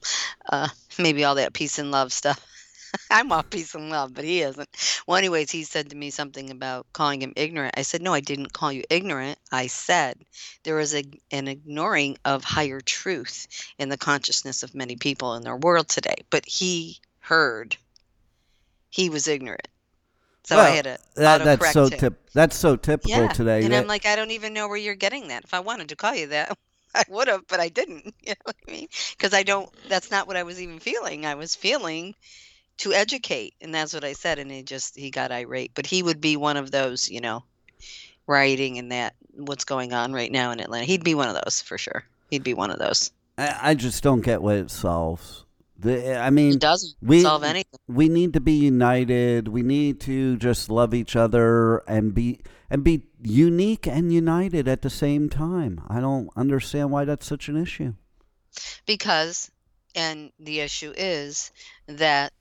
Uh, 0.50 0.68
maybe 0.98 1.24
all 1.24 1.36
that 1.36 1.54
peace 1.54 1.80
and 1.80 1.92
love 1.92 2.12
stuff. 2.12 2.46
I'm 3.12 3.32
all 3.32 3.44
peace 3.44 3.76
and 3.76 3.90
love, 3.90 4.14
but 4.14 4.24
he 4.24 4.42
isn't. 4.42 4.70
Well, 5.06 5.18
anyways, 5.18 5.52
he 5.52 5.64
said 5.64 5.90
to 5.90 5.96
me 5.96 6.10
something 6.10 6.50
about 6.50 6.88
calling 6.92 7.22
him 7.22 7.34
ignorant. 7.36 7.76
I 7.78 7.84
said, 7.84 8.02
No, 8.02 8.14
I 8.14 8.20
didn't 8.20 8.54
call 8.54 8.72
you 8.72 8.84
ignorant. 8.90 9.38
I 9.52 9.68
said 9.68 10.18
there 10.64 10.80
is 10.80 10.96
a, 10.96 11.04
an 11.32 11.48
ignoring 11.48 12.18
of 12.26 12.44
higher 12.44 12.82
truth 12.82 13.48
in 13.78 13.90
the 13.90 13.98
consciousness 13.98 14.64
of 14.64 14.74
many 14.74 14.96
people 14.96 15.36
in 15.36 15.44
their 15.44 15.58
world 15.58 15.88
today. 15.88 16.16
But 16.30 16.46
he 16.48 16.98
heard 17.20 17.78
he 18.90 19.10
was 19.10 19.28
ignorant. 19.28 19.68
So 20.44 20.56
well, 20.56 20.66
I 20.66 20.70
had 20.70 20.86
to 20.86 20.98
that, 21.16 21.44
that's 21.44 21.74
so 21.74 21.90
tip, 21.90 22.30
that's 22.34 22.56
so 22.56 22.76
typical 22.76 23.24
yeah. 23.24 23.28
today. 23.28 23.64
And 23.64 23.74
that, 23.74 23.82
I'm 23.82 23.88
like, 23.88 24.06
I 24.06 24.16
don't 24.16 24.32
even 24.32 24.54
know 24.54 24.68
where 24.68 24.78
you're 24.78 24.96
getting 24.96 25.28
that. 25.28 25.44
If 25.44 25.54
I 25.54 25.60
wanted 25.60 25.90
to 25.90 25.96
call 25.96 26.16
you 26.16 26.28
that, 26.28 26.58
I 26.96 27.04
would 27.08 27.28
have, 27.28 27.46
but 27.48 27.60
I 27.60 27.70
didn't. 27.70 28.16
You 28.24 28.32
know 28.32 28.42
what 28.44 28.56
I 28.68 28.72
mean? 28.72 28.88
Because 29.12 29.34
I 29.34 29.44
don't. 29.44 29.70
That's 29.88 30.12
not 30.12 30.28
what 30.28 30.38
I 30.38 30.44
was 30.44 30.62
even 30.62 30.80
feeling. 30.80 31.26
I 31.26 31.36
was 31.36 31.56
feeling 31.56 32.16
to 32.78 32.94
educate, 32.94 33.54
and 33.62 33.74
that's 33.74 33.94
what 33.94 34.04
I 34.04 34.14
said. 34.14 34.40
And 34.40 34.52
he 34.52 34.64
just 34.64 34.98
he 34.98 35.12
got 35.12 35.32
irate. 35.32 35.72
But 35.76 35.86
he 35.86 36.04
would 36.04 36.22
be 36.22 36.36
one 36.36 36.58
of 36.58 36.72
those, 36.72 37.10
you 37.10 37.22
know, 37.22 37.44
writing 38.28 38.78
and 38.78 38.92
that 38.92 39.16
what's 39.36 39.66
going 39.66 39.94
on 39.94 40.14
right 40.14 40.32
now 40.32 40.52
in 40.52 40.60
Atlanta. 40.60 40.86
He'd 40.86 41.04
be 41.04 41.16
one 41.16 41.30
of 41.30 41.40
those 41.44 41.62
for 41.62 41.78
sure. 41.78 42.04
He'd 42.30 42.44
be 42.44 42.54
one 42.54 42.72
of 42.72 42.80
those. 42.80 43.12
I, 43.38 43.58
I 43.62 43.74
just 43.76 44.04
don't 44.04 44.22
get 44.22 44.42
what 44.42 44.56
it 44.56 44.72
solves. 44.72 45.46
The, 45.82 46.18
I 46.20 46.30
mean, 46.30 46.54
it 46.54 46.60
doesn't 46.60 46.96
we, 47.02 47.22
solve 47.22 47.44
anything. 47.44 47.80
We 47.88 48.10
need 48.10 48.34
to 48.34 48.42
be 48.42 48.52
united. 48.52 49.48
We 49.48 49.62
need 49.62 50.02
to 50.02 50.36
just 50.36 50.70
love 50.70 50.94
each 50.94 51.16
other 51.16 51.78
and 51.88 52.14
be 52.14 52.42
and 52.70 52.84
be 52.84 53.04
unique 53.22 53.88
and 53.88 54.12
united 54.12 54.68
at 54.68 54.82
the 54.82 54.90
same 54.90 55.30
time. 55.30 55.82
I 55.88 56.02
don't 56.02 56.30
understand 56.36 56.92
why 56.92 57.06
that's 57.06 57.26
such 57.26 57.48
an 57.48 57.56
issue. 57.56 57.94
Because, 58.86 59.50
and 59.96 60.32
the 60.38 60.60
issue 60.60 60.94
is 60.98 61.52
that 61.88 62.34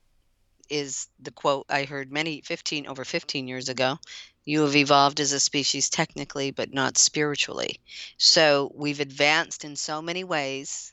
is 0.69 1.07
the 1.19 1.31
quote 1.31 1.65
I 1.69 1.83
heard 1.85 2.11
many 2.11 2.41
15 2.41 2.87
over 2.87 3.05
15 3.05 3.47
years 3.47 3.69
ago. 3.69 3.99
You 4.43 4.61
have 4.61 4.75
evolved 4.75 5.19
as 5.21 5.31
a 5.31 5.39
species 5.39 5.89
technically, 5.89 6.51
but 6.51 6.73
not 6.73 6.97
spiritually. 6.97 7.79
So 8.17 8.71
we've 8.75 8.99
advanced 8.99 9.63
in 9.63 9.75
so 9.77 10.01
many 10.01 10.23
ways 10.23 10.91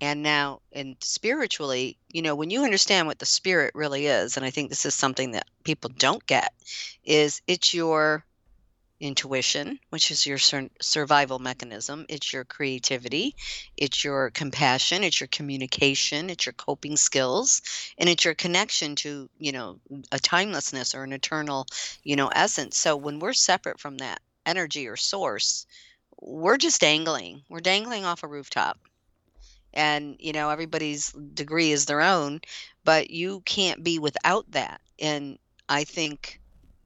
and 0.00 0.22
now 0.22 0.60
and 0.72 0.96
spiritually 1.00 1.98
you 2.12 2.22
know 2.22 2.34
when 2.34 2.50
you 2.50 2.64
understand 2.64 3.06
what 3.06 3.18
the 3.18 3.26
spirit 3.26 3.72
really 3.74 4.06
is 4.06 4.36
and 4.36 4.46
i 4.46 4.50
think 4.50 4.68
this 4.68 4.86
is 4.86 4.94
something 4.94 5.32
that 5.32 5.46
people 5.64 5.90
don't 5.98 6.24
get 6.26 6.52
is 7.04 7.42
it's 7.46 7.74
your 7.74 8.24
intuition 9.00 9.78
which 9.90 10.10
is 10.10 10.26
your 10.26 10.38
sur- 10.38 10.68
survival 10.80 11.38
mechanism. 11.38 12.04
It's 12.08 12.32
your 12.32 12.44
creativity. 12.44 13.36
It's 13.76 14.02
your 14.02 14.30
compassion. 14.30 15.04
It's 15.04 15.20
your 15.20 15.28
communication. 15.28 16.30
It's 16.30 16.46
your 16.46 16.52
coping 16.54 16.96
skills. 16.96 17.62
And 17.98 18.08
it's 18.08 18.24
your 18.24 18.34
connection 18.34 18.96
to 18.96 19.28
you 19.38 19.52
know 19.52 19.78
a 20.10 20.18
timelessness 20.18 20.94
or 20.94 21.04
an 21.04 21.12
eternal 21.12 21.66
you 22.02 22.16
know 22.16 22.28
essence. 22.28 22.76
So 22.76 22.96
when 22.96 23.18
we're 23.18 23.34
separate 23.34 23.80
from 23.80 23.98
that 23.98 24.20
energy 24.46 24.88
or 24.88 24.96
source 24.96 25.66
we're 26.20 26.56
just 26.56 26.80
dangling. 26.80 27.42
We're 27.48 27.60
dangling 27.60 28.04
off 28.04 28.24
a 28.24 28.26
rooftop 28.26 28.76
and 29.74 30.16
you 30.18 30.32
know 30.32 30.50
everybody's 30.50 31.12
degree 31.12 31.72
is 31.72 31.86
their 31.86 32.00
own 32.00 32.40
but 32.84 33.10
you 33.10 33.40
can't 33.44 33.82
be 33.84 33.98
without 33.98 34.50
that 34.50 34.80
and 35.00 35.38
i 35.68 35.84
think 35.84 36.40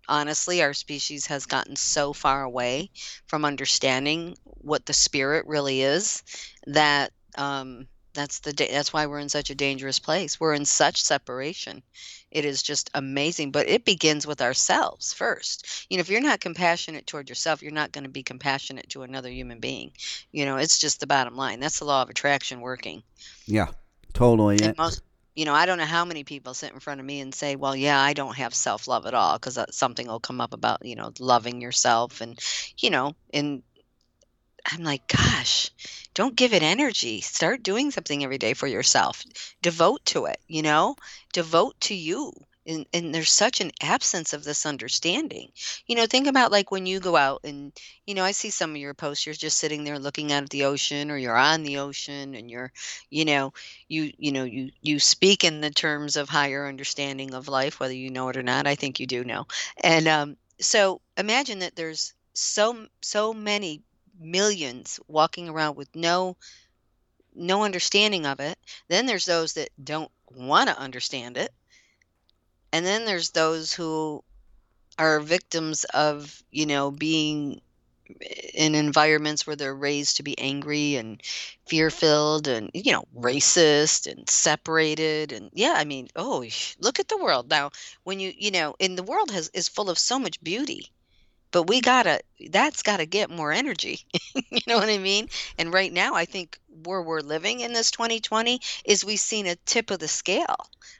honestly 0.09 0.63
our 0.63 0.75
species 0.75 1.27
has 1.27 1.47
gotten 1.47 1.77
so 1.77 2.13
far 2.13 2.43
away 2.43 2.91
from 3.27 3.45
understanding 3.45 4.37
what 4.45 4.85
the 4.87 4.93
spirit 4.93 5.47
really 5.47 5.83
is 5.83 6.23
that 6.67 7.13
um, 7.39 7.87
that's 8.15 8.41
the 8.41 8.53
that's 8.53 8.93
why 8.93 9.07
we're 9.07 9.19
in 9.19 9.29
such 9.29 9.51
a 9.51 9.55
dangerous 9.55 9.99
place. 9.99 10.39
We're 10.39 10.55
in 10.55 10.65
such 10.65 11.03
separation. 11.03 11.83
It 12.31 12.45
is 12.45 12.63
just 12.63 12.91
amazing 12.95 13.51
but 13.51 13.69
it 13.69 13.85
begins 13.85 14.27
with 14.27 14.41
ourselves 14.41 15.13
first. 15.13 15.87
You 15.91 15.97
know 15.97 16.03
if 16.03 16.09
you're 16.09 16.21
not 16.21 16.41
compassionate 16.41 17.07
toward 17.07 17.29
yourself 17.29 17.63
you're 17.63 17.73
not 17.73 17.93
going 17.93 18.05
to 18.05 18.11
be 18.11 18.23
compassionate 18.23 18.89
to 18.91 19.03
another 19.03 19.31
human 19.31 19.61
being. 19.61 19.93
You 20.33 20.45
know 20.45 20.57
it's 20.57 20.79
just 20.79 21.01
the 21.01 21.07
bottom 21.07 21.37
line. 21.37 21.61
That's 21.61 21.79
the 21.79 21.85
law 21.85 22.03
of 22.03 22.11
attraction 22.11 22.61
working. 22.61 23.03
Yeah 23.47 23.69
totally 24.13 24.63
and 24.63 24.77
most, 24.77 25.03
you 25.35 25.45
know 25.45 25.55
i 25.55 25.67
don't 25.67 25.79
know 25.79 25.85
how 25.85 26.05
many 26.05 26.25
people 26.25 26.55
sit 26.55 26.73
in 26.73 26.81
front 26.81 27.01
of 27.01 27.07
me 27.07 27.21
and 27.21 27.35
say 27.35 27.57
well 27.57 27.75
yeah 27.75 28.01
i 28.01 28.13
don't 28.13 28.37
have 28.37 28.55
self-love 28.55 29.07
at 29.07 29.15
all 29.15 29.39
because 29.39 29.57
uh, 29.57 29.65
something 29.71 30.07
will 30.07 30.21
come 30.21 30.41
up 30.41 30.53
about 30.53 30.85
you 30.85 30.95
know 30.95 31.13
loving 31.19 31.61
yourself 31.61 32.21
and 32.21 32.39
you 32.79 32.91
know 32.91 33.15
and 33.33 33.63
I'm 34.65 34.85
like, 34.85 35.07
gosh, 35.09 35.71
don't 36.15 36.37
give 36.37 36.53
it 36.53 36.63
energy. 36.63 37.21
Start 37.21 37.63
doing 37.63 37.91
something 37.91 38.23
every 38.23 38.39
day 38.39 38.55
for 38.55 38.67
yourself. 38.67 39.25
Devote 39.61 40.05
to 40.07 40.27
it, 40.27 40.41
you 40.47 40.63
know? 40.63 40.97
Devote 41.33 41.81
to 41.83 41.95
you. 41.95 42.33
And, 42.65 42.87
and 42.93 43.13
there's 43.13 43.31
such 43.31 43.61
an 43.61 43.73
absence 43.81 44.33
of 44.33 44.45
this 44.45 44.65
understanding. 44.67 45.51
You 45.87 45.97
know, 45.97 46.07
think 46.07 46.29
about 46.29 46.53
like 46.53 46.71
when 46.71 46.87
you 46.87 47.01
go 47.01 47.17
out 47.17 47.41
and, 47.43 47.73
you 48.07 48.15
know, 48.15 48.23
I 48.23 48.31
see 48.31 48.51
some 48.51 48.71
of 48.71 48.77
your 48.77 48.95
posts, 48.95 49.27
you're 49.27 49.35
just 49.35 49.59
sitting 49.59 49.83
there 49.83 49.99
looking 49.99 50.31
out 50.31 50.45
at 50.45 50.51
the 50.51 50.65
ocean 50.65 51.11
or 51.11 51.17
you're 51.17 51.37
on 51.37 51.65
the 51.65 51.79
ocean 51.79 52.37
and 52.37 52.49
you're, 52.49 52.71
you 53.11 53.25
know, 53.25 53.53
you, 53.89 54.13
you 54.17 54.31
know, 54.31 54.45
you, 54.45 54.71
you 54.81 55.01
speak 55.01 55.43
in 55.43 55.61
the 55.61 55.71
terms 55.71 56.17
of 56.17 56.29
higher 56.29 56.69
understanding 56.69 57.35
of 57.35 57.49
life, 57.49 57.81
whether 57.81 57.95
you 57.95 58.11
know 58.11 58.29
it 58.29 58.37
or 58.37 58.45
not. 58.45 58.69
I 58.69 58.77
think 58.77 59.01
you 59.01 59.09
do 59.09 59.25
know. 59.25 59.49
And 59.83 60.07
um, 60.07 60.37
so 60.61 61.01
imagine 61.17 61.59
that 61.61 61.75
there's 61.75 62.15
so, 62.33 62.87
so 63.01 63.35
many 63.35 63.83
millions 64.23 65.01
walking 65.09 65.49
around 65.49 65.77
with 65.77 65.95
no 65.95 66.37
no 67.35 67.65
understanding 67.65 68.27
of 68.27 68.41
it. 68.41 68.59
Then 68.89 69.07
there's 69.07 69.27
those 69.27 69.55
that 69.55 69.71
don't 69.83 70.11
want 70.31 70.69
to 70.69 70.79
understand 70.79 71.37
it. 71.37 71.53
And 72.73 72.85
then 72.85 73.05
there's 73.05 73.31
those 73.31 73.73
who 73.73 74.23
are 74.99 75.21
victims 75.21 75.85
of, 75.85 76.43
you 76.51 76.67
know, 76.67 76.91
being 76.91 77.61
in 78.55 78.75
environments 78.75 79.47
where 79.47 79.57
they're 79.57 79.75
raised 79.75 80.17
to 80.19 80.23
be 80.23 80.39
angry 80.39 80.97
and 80.97 81.23
fear-filled 81.67 82.49
and 82.49 82.71
you 82.75 82.93
know 82.93 83.05
racist 83.17 84.11
and 84.11 84.29
separated 84.29 85.33
and 85.33 85.51
yeah 85.55 85.75
i 85.77 85.85
mean 85.85 86.09
oh 86.17 86.45
look 86.79 87.01
at 87.01 87.09
the 87.09 87.17
world 87.17 87.49
now 87.49 87.71
when 88.05 88.21
you 88.21 88.33
you 88.37 88.51
know 88.51 88.75
and 88.81 88.99
the 88.99 89.03
world 89.03 89.31
has 89.31 89.51
is 89.55 89.69
full 89.69 89.89
of 89.89 89.99
so 89.99 90.19
much 90.19 90.43
beauty 90.43 90.91
but 91.53 91.65
we 91.69 91.81
gotta 91.81 92.21
that's 92.51 92.83
gotta 92.83 93.07
get 93.07 93.31
more 93.31 93.53
energy 93.53 94.01
you 94.35 94.61
know 94.67 94.77
what 94.79 94.89
i 94.89 94.99
mean? 94.99 95.29
And 95.59 95.73
right 95.73 95.93
now 95.93 96.15
i 96.15 96.25
think 96.25 96.59
where 96.85 97.03
we're 97.03 97.21
living 97.21 97.61
in 97.61 97.73
this 97.73 97.91
2020 97.91 98.61
is 98.85 99.05
we've 99.05 99.21
seen 99.21 99.47
a 99.47 99.57
tip 99.67 99.91
of 99.91 99.99
the 100.01 100.09
scale. 100.09 100.57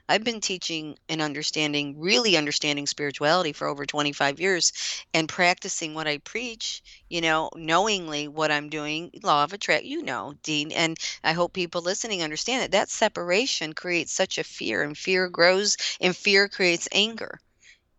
I've 0.07 0.23
been 0.23 0.39
teaching 0.39 0.97
and 1.09 1.21
understanding 1.21 1.99
really 1.99 2.37
understanding 2.37 2.85
spirituality 2.87 3.53
for 3.53 3.67
over 3.67 3.85
25 3.85 4.39
years 4.39 4.71
and 5.13 5.27
practicing 5.27 5.93
what 5.93 6.07
i 6.07 6.19
preach 6.19 6.81
you 7.09 7.21
know 7.21 7.49
knowingly 7.55 8.27
what 8.27 8.51
i'm 8.51 8.69
doing 8.69 9.11
law 9.23 9.43
of 9.43 9.53
attract 9.53 9.85
you 9.85 10.03
know 10.03 10.33
dean 10.43 10.71
and 10.71 10.97
i 11.23 11.33
hope 11.33 11.53
people 11.53 11.81
listening 11.81 12.21
understand 12.21 12.61
that 12.61 12.71
that 12.71 12.89
separation 12.89 13.73
creates 13.73 14.11
such 14.13 14.37
a 14.37 14.43
fear 14.43 14.83
and 14.83 14.97
fear 14.97 15.27
grows 15.27 15.75
and 15.99 16.15
fear 16.15 16.47
creates 16.47 16.87
anger. 16.91 17.39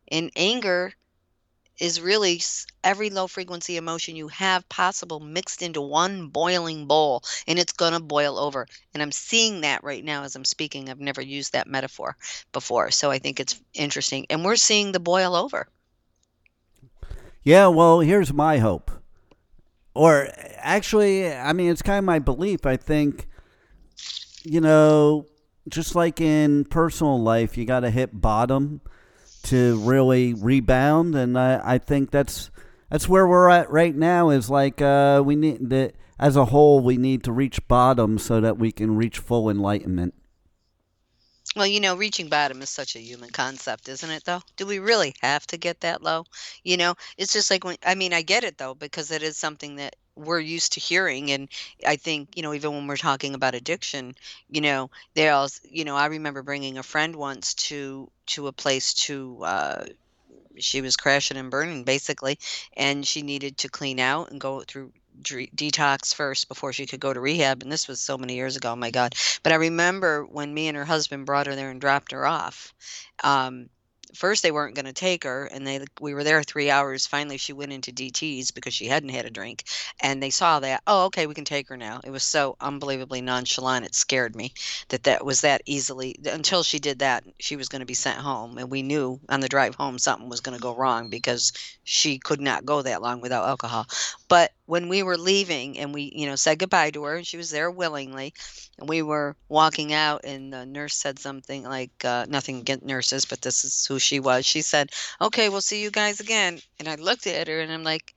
And 0.08 0.30
anger 0.36 0.92
is 1.78 2.00
really 2.00 2.40
every 2.82 3.10
low 3.10 3.26
frequency 3.26 3.76
emotion 3.76 4.16
you 4.16 4.28
have 4.28 4.68
possible 4.68 5.20
mixed 5.20 5.62
into 5.62 5.80
one 5.80 6.28
boiling 6.28 6.86
bowl 6.86 7.22
and 7.46 7.58
it's 7.58 7.72
going 7.72 7.92
to 7.92 8.00
boil 8.00 8.38
over. 8.38 8.66
And 8.92 9.02
i'm 9.02 9.12
seeing 9.12 9.62
that 9.62 9.82
right 9.82 10.04
now 10.04 10.22
as 10.22 10.36
i'm 10.36 10.44
speaking. 10.44 10.88
I've 10.88 11.00
never 11.00 11.22
used 11.22 11.52
that 11.52 11.66
metaphor 11.66 12.16
before 12.52 12.90
so 12.90 13.10
i 13.10 13.18
think 13.18 13.40
it's 13.40 13.60
interesting. 13.74 14.26
And 14.30 14.44
we're 14.44 14.56
seeing 14.56 14.92
the 14.92 15.00
boil 15.00 15.34
over. 15.34 15.68
Yeah 17.42 17.68
well 17.68 18.00
here's 18.00 18.32
my 18.32 18.58
hope. 18.58 18.90
Or 19.94 20.28
actually 20.56 21.32
i 21.32 21.52
mean 21.52 21.70
it's 21.70 21.82
kind 21.82 21.98
of 21.98 22.04
my 22.04 22.18
belief. 22.18 22.66
I 22.66 22.76
think 22.76 23.28
you 24.44 24.60
know 24.60 25.26
just 25.68 25.94
like 25.94 26.20
in 26.20 26.64
personal 26.66 27.20
life 27.20 27.56
you 27.56 27.64
got 27.64 27.80
to 27.80 27.90
hit 27.90 28.20
bottom 28.20 28.82
to 29.44 29.78
really 29.80 30.34
rebound, 30.34 31.14
and 31.14 31.38
I, 31.38 31.60
I 31.64 31.78
think 31.78 32.10
that's 32.10 32.50
that's 32.90 33.08
where 33.08 33.26
we're 33.26 33.48
at 33.48 33.70
right 33.70 33.94
now. 33.94 34.30
Is 34.30 34.50
like 34.50 34.82
uh, 34.82 35.22
we 35.24 35.36
need 35.36 35.70
that 35.70 35.94
as 36.18 36.36
a 36.36 36.46
whole, 36.46 36.80
we 36.80 36.96
need 36.96 37.24
to 37.24 37.32
reach 37.32 37.66
bottom 37.68 38.18
so 38.18 38.40
that 38.40 38.58
we 38.58 38.72
can 38.72 38.96
reach 38.96 39.18
full 39.18 39.50
enlightenment. 39.50 40.14
Well, 41.56 41.66
you 41.66 41.80
know, 41.80 41.96
reaching 41.96 42.28
bottom 42.28 42.62
is 42.62 42.70
such 42.70 42.96
a 42.96 43.00
human 43.00 43.30
concept, 43.30 43.88
isn't 43.88 44.10
it, 44.10 44.24
though? 44.24 44.40
Do 44.56 44.66
we 44.66 44.80
really 44.80 45.14
have 45.22 45.46
to 45.48 45.56
get 45.56 45.80
that 45.82 46.02
low? 46.02 46.24
You 46.64 46.76
know, 46.76 46.94
it's 47.16 47.32
just 47.32 47.50
like 47.50 47.64
when, 47.64 47.76
I 47.86 47.94
mean, 47.94 48.12
I 48.12 48.22
get 48.22 48.42
it, 48.42 48.58
though, 48.58 48.74
because 48.74 49.12
it 49.12 49.22
is 49.22 49.36
something 49.36 49.76
that 49.76 49.94
we're 50.16 50.40
used 50.40 50.74
to 50.74 50.80
hearing. 50.80 51.30
And 51.30 51.48
I 51.86 51.96
think, 51.96 52.36
you 52.36 52.42
know, 52.42 52.54
even 52.54 52.72
when 52.72 52.86
we're 52.86 52.96
talking 52.96 53.34
about 53.34 53.54
addiction, 53.54 54.14
you 54.48 54.60
know, 54.60 54.90
they 55.14 55.28
all, 55.28 55.48
you 55.68 55.84
know, 55.84 55.96
I 55.96 56.06
remember 56.06 56.42
bringing 56.42 56.78
a 56.78 56.82
friend 56.82 57.16
once 57.16 57.54
to, 57.54 58.10
to 58.26 58.46
a 58.46 58.52
place 58.52 58.94
to, 58.94 59.38
uh, 59.44 59.84
she 60.58 60.80
was 60.80 60.96
crashing 60.96 61.36
and 61.36 61.50
burning 61.50 61.84
basically, 61.84 62.38
and 62.76 63.06
she 63.06 63.22
needed 63.22 63.58
to 63.58 63.68
clean 63.68 63.98
out 63.98 64.30
and 64.30 64.40
go 64.40 64.60
through 64.60 64.92
detox 65.22 66.12
first 66.12 66.48
before 66.48 66.72
she 66.72 66.86
could 66.86 66.98
go 66.98 67.12
to 67.12 67.20
rehab 67.20 67.62
and 67.62 67.70
this 67.70 67.86
was 67.86 68.00
so 68.00 68.18
many 68.18 68.34
years 68.34 68.56
ago 68.56 68.72
oh 68.72 68.76
my 68.76 68.90
god 68.90 69.14
but 69.44 69.52
i 69.52 69.54
remember 69.54 70.24
when 70.24 70.52
me 70.52 70.66
and 70.66 70.76
her 70.76 70.84
husband 70.84 71.24
brought 71.24 71.46
her 71.46 71.54
there 71.54 71.70
and 71.70 71.80
dropped 71.80 72.10
her 72.10 72.26
off 72.26 72.74
um, 73.22 73.68
first 74.14 74.42
they 74.42 74.52
weren't 74.52 74.74
going 74.74 74.84
to 74.84 74.92
take 74.92 75.24
her 75.24 75.46
and 75.46 75.66
they 75.66 75.84
we 76.00 76.14
were 76.14 76.24
there 76.24 76.42
three 76.42 76.70
hours. 76.70 77.06
Finally 77.06 77.38
she 77.38 77.52
went 77.52 77.72
into 77.72 77.92
dts 77.92 78.54
because 78.54 78.74
she 78.74 78.86
hadn't 78.86 79.08
had 79.10 79.24
a 79.24 79.30
drink 79.30 79.64
and 80.00 80.22
they 80.22 80.30
saw 80.30 80.60
that 80.60 80.82
oh 80.86 81.06
okay 81.06 81.26
we 81.26 81.34
can 81.34 81.44
take 81.44 81.68
her 81.68 81.76
now. 81.76 82.00
It 82.04 82.10
was 82.10 82.24
so 82.24 82.56
unbelievably 82.60 83.20
nonchalant 83.20 83.84
it 83.84 83.94
scared 83.94 84.36
me 84.36 84.52
that 84.88 85.04
that 85.04 85.24
was 85.24 85.40
that 85.42 85.62
easily 85.66 86.16
until 86.24 86.62
she 86.62 86.78
did 86.78 87.00
that 87.00 87.24
she 87.38 87.56
was 87.56 87.68
going 87.68 87.80
to 87.80 87.86
be 87.86 87.94
sent 87.94 88.18
home 88.18 88.58
and 88.58 88.70
we 88.70 88.82
knew 88.82 89.20
on 89.28 89.40
the 89.40 89.48
drive 89.48 89.74
home 89.74 89.98
something 89.98 90.28
was 90.28 90.40
going 90.40 90.56
to 90.56 90.62
go 90.62 90.74
wrong 90.74 91.08
because 91.08 91.52
she 91.84 92.18
could 92.18 92.40
not 92.40 92.64
go 92.64 92.82
that 92.82 93.02
long 93.02 93.20
without 93.20 93.46
alcohol 93.46 93.86
but 94.34 94.50
when 94.66 94.88
we 94.88 95.04
were 95.04 95.16
leaving 95.16 95.78
and 95.78 95.94
we 95.94 96.10
you 96.12 96.26
know 96.26 96.34
said 96.34 96.58
goodbye 96.58 96.90
to 96.90 97.04
her 97.04 97.14
and 97.14 97.24
she 97.24 97.36
was 97.36 97.52
there 97.52 97.70
willingly 97.70 98.34
and 98.80 98.88
we 98.88 99.00
were 99.00 99.36
walking 99.48 99.92
out 99.92 100.24
and 100.24 100.52
the 100.52 100.66
nurse 100.66 100.96
said 100.96 101.20
something 101.20 101.62
like 101.62 102.04
uh, 102.04 102.26
nothing 102.28 102.58
against 102.58 102.84
nurses 102.84 103.26
but 103.26 103.40
this 103.42 103.64
is 103.64 103.86
who 103.86 103.96
she 103.96 104.18
was 104.18 104.44
she 104.44 104.60
said 104.60 104.90
okay 105.20 105.48
we'll 105.48 105.60
see 105.60 105.80
you 105.80 105.88
guys 105.88 106.18
again 106.18 106.58
and 106.80 106.88
i 106.88 106.96
looked 106.96 107.28
at 107.28 107.46
her 107.46 107.60
and 107.60 107.70
i'm 107.70 107.84
like 107.84 108.12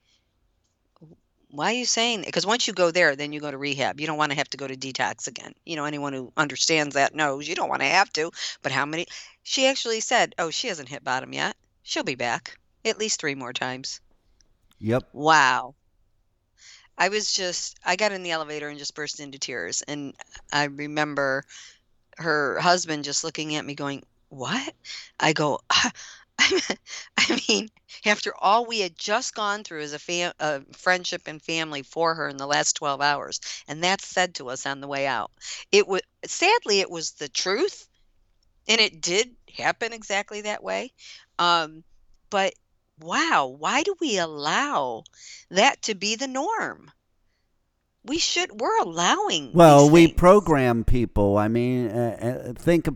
why 1.50 1.70
are 1.70 1.78
you 1.78 1.86
saying 1.86 2.18
that? 2.18 2.26
Because 2.26 2.44
once 2.44 2.66
you 2.66 2.74
go 2.74 2.90
there, 2.90 3.16
then 3.16 3.32
you 3.32 3.40
go 3.40 3.50
to 3.50 3.56
rehab. 3.56 3.98
You 3.98 4.06
don't 4.06 4.18
want 4.18 4.32
to 4.32 4.36
have 4.36 4.50
to 4.50 4.58
go 4.58 4.68
to 4.68 4.76
detox 4.76 5.28
again. 5.28 5.54
You 5.64 5.76
know, 5.76 5.86
anyone 5.86 6.12
who 6.12 6.30
understands 6.36 6.94
that 6.94 7.14
knows 7.14 7.48
you 7.48 7.54
don't 7.54 7.70
want 7.70 7.80
to 7.80 7.88
have 7.88 8.12
to. 8.12 8.30
But 8.62 8.70
how 8.72 8.84
many? 8.84 9.06
She 9.44 9.66
actually 9.66 10.00
said, 10.00 10.34
oh, 10.38 10.50
she 10.50 10.68
hasn't 10.68 10.90
hit 10.90 11.02
bottom 11.02 11.32
yet. 11.32 11.56
She'll 11.84 12.04
be 12.04 12.16
back 12.16 12.58
at 12.84 12.98
least 12.98 13.18
three 13.18 13.34
more 13.34 13.54
times. 13.54 14.02
Yep. 14.78 15.08
Wow. 15.14 15.74
I 16.98 17.08
was 17.08 17.32
just 17.32 17.78
I 17.84 17.96
got 17.96 18.12
in 18.12 18.22
the 18.22 18.32
elevator 18.32 18.68
and 18.68 18.78
just 18.78 18.94
burst 18.94 19.20
into 19.20 19.38
tears 19.38 19.82
and 19.82 20.14
I 20.52 20.64
remember 20.64 21.44
her 22.18 22.58
husband 22.60 23.04
just 23.04 23.24
looking 23.24 23.54
at 23.54 23.64
me 23.64 23.74
going, 23.74 24.04
"What?" 24.28 24.74
I 25.20 25.32
go, 25.32 25.60
I 25.70 27.42
mean, 27.48 27.68
after 28.04 28.32
all 28.38 28.66
we 28.66 28.80
had 28.80 28.98
just 28.98 29.34
gone 29.34 29.64
through 29.64 29.82
as 29.82 29.92
a, 29.92 29.98
fam- 29.98 30.32
a 30.40 30.62
friendship 30.72 31.22
and 31.26 31.42
family 31.42 31.82
for 31.82 32.14
her 32.14 32.28
in 32.28 32.36
the 32.36 32.46
last 32.46 32.74
12 32.74 33.00
hours, 33.00 33.40
and 33.68 33.82
that's 33.82 34.06
said 34.06 34.34
to 34.36 34.50
us 34.50 34.66
on 34.66 34.80
the 34.80 34.88
way 34.88 35.06
out. 35.06 35.30
It 35.72 35.86
was 35.88 36.02
sadly 36.26 36.80
it 36.80 36.90
was 36.90 37.12
the 37.12 37.28
truth, 37.28 37.88
and 38.68 38.80
it 38.80 39.00
did 39.00 39.34
happen 39.56 39.92
exactly 39.92 40.42
that 40.42 40.62
way. 40.62 40.92
Um, 41.38 41.84
but 42.30 42.54
wow, 43.00 43.46
why 43.58 43.82
do 43.82 43.94
we 44.00 44.18
allow 44.18 45.04
that 45.50 45.82
to 45.82 45.94
be 45.94 46.16
the 46.16 46.28
norm? 46.28 46.90
We 48.04 48.18
should, 48.18 48.60
we're 48.60 48.78
allowing. 48.80 49.52
Well, 49.52 49.90
we 49.90 50.12
program 50.12 50.84
people. 50.84 51.36
I 51.36 51.48
mean, 51.48 51.88
uh, 51.88 52.48
uh 52.48 52.52
think, 52.54 52.88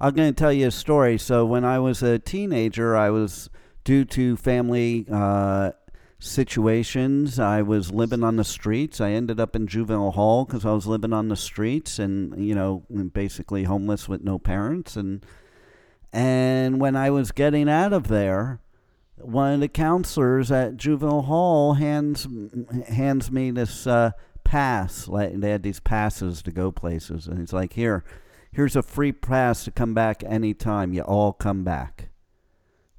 I'm 0.00 0.14
going 0.14 0.32
to 0.32 0.38
tell 0.38 0.52
you 0.52 0.68
a 0.68 0.70
story. 0.70 1.18
So, 1.18 1.44
when 1.44 1.64
I 1.64 1.78
was 1.78 2.02
a 2.02 2.18
teenager, 2.18 2.96
I 2.96 3.10
was, 3.10 3.50
due 3.84 4.04
to 4.06 4.36
family 4.36 5.06
uh, 5.10 5.72
situations, 6.18 7.38
I 7.38 7.62
was 7.62 7.90
living 7.90 8.22
on 8.22 8.36
the 8.36 8.44
streets. 8.44 9.00
I 9.00 9.10
ended 9.10 9.40
up 9.40 9.56
in 9.56 9.66
juvenile 9.66 10.12
hall 10.12 10.44
because 10.44 10.64
I 10.64 10.72
was 10.72 10.86
living 10.86 11.12
on 11.12 11.28
the 11.28 11.36
streets 11.36 11.98
and, 11.98 12.42
you 12.42 12.54
know, 12.54 12.84
basically 13.12 13.64
homeless 13.64 14.08
with 14.08 14.22
no 14.22 14.38
parents. 14.38 14.96
And, 14.96 15.24
and 16.12 16.80
when 16.80 16.94
I 16.94 17.10
was 17.10 17.32
getting 17.32 17.68
out 17.68 17.92
of 17.92 18.08
there, 18.08 18.60
one 19.22 19.54
of 19.54 19.60
the 19.60 19.68
counselors 19.68 20.50
at 20.50 20.76
juvenile 20.76 21.22
hall 21.22 21.74
hands 21.74 22.26
hands 22.88 23.30
me 23.30 23.50
this 23.50 23.86
uh, 23.86 24.12
pass. 24.44 25.08
Like 25.08 25.40
they 25.40 25.50
had 25.50 25.62
these 25.62 25.80
passes 25.80 26.42
to 26.42 26.50
go 26.50 26.70
places, 26.72 27.26
and 27.26 27.38
he's 27.38 27.52
like, 27.52 27.74
"Here, 27.74 28.04
here's 28.52 28.76
a 28.76 28.82
free 28.82 29.12
pass 29.12 29.64
to 29.64 29.70
come 29.70 29.94
back 29.94 30.22
anytime. 30.24 30.92
You 30.92 31.02
all 31.02 31.32
come 31.32 31.64
back." 31.64 32.08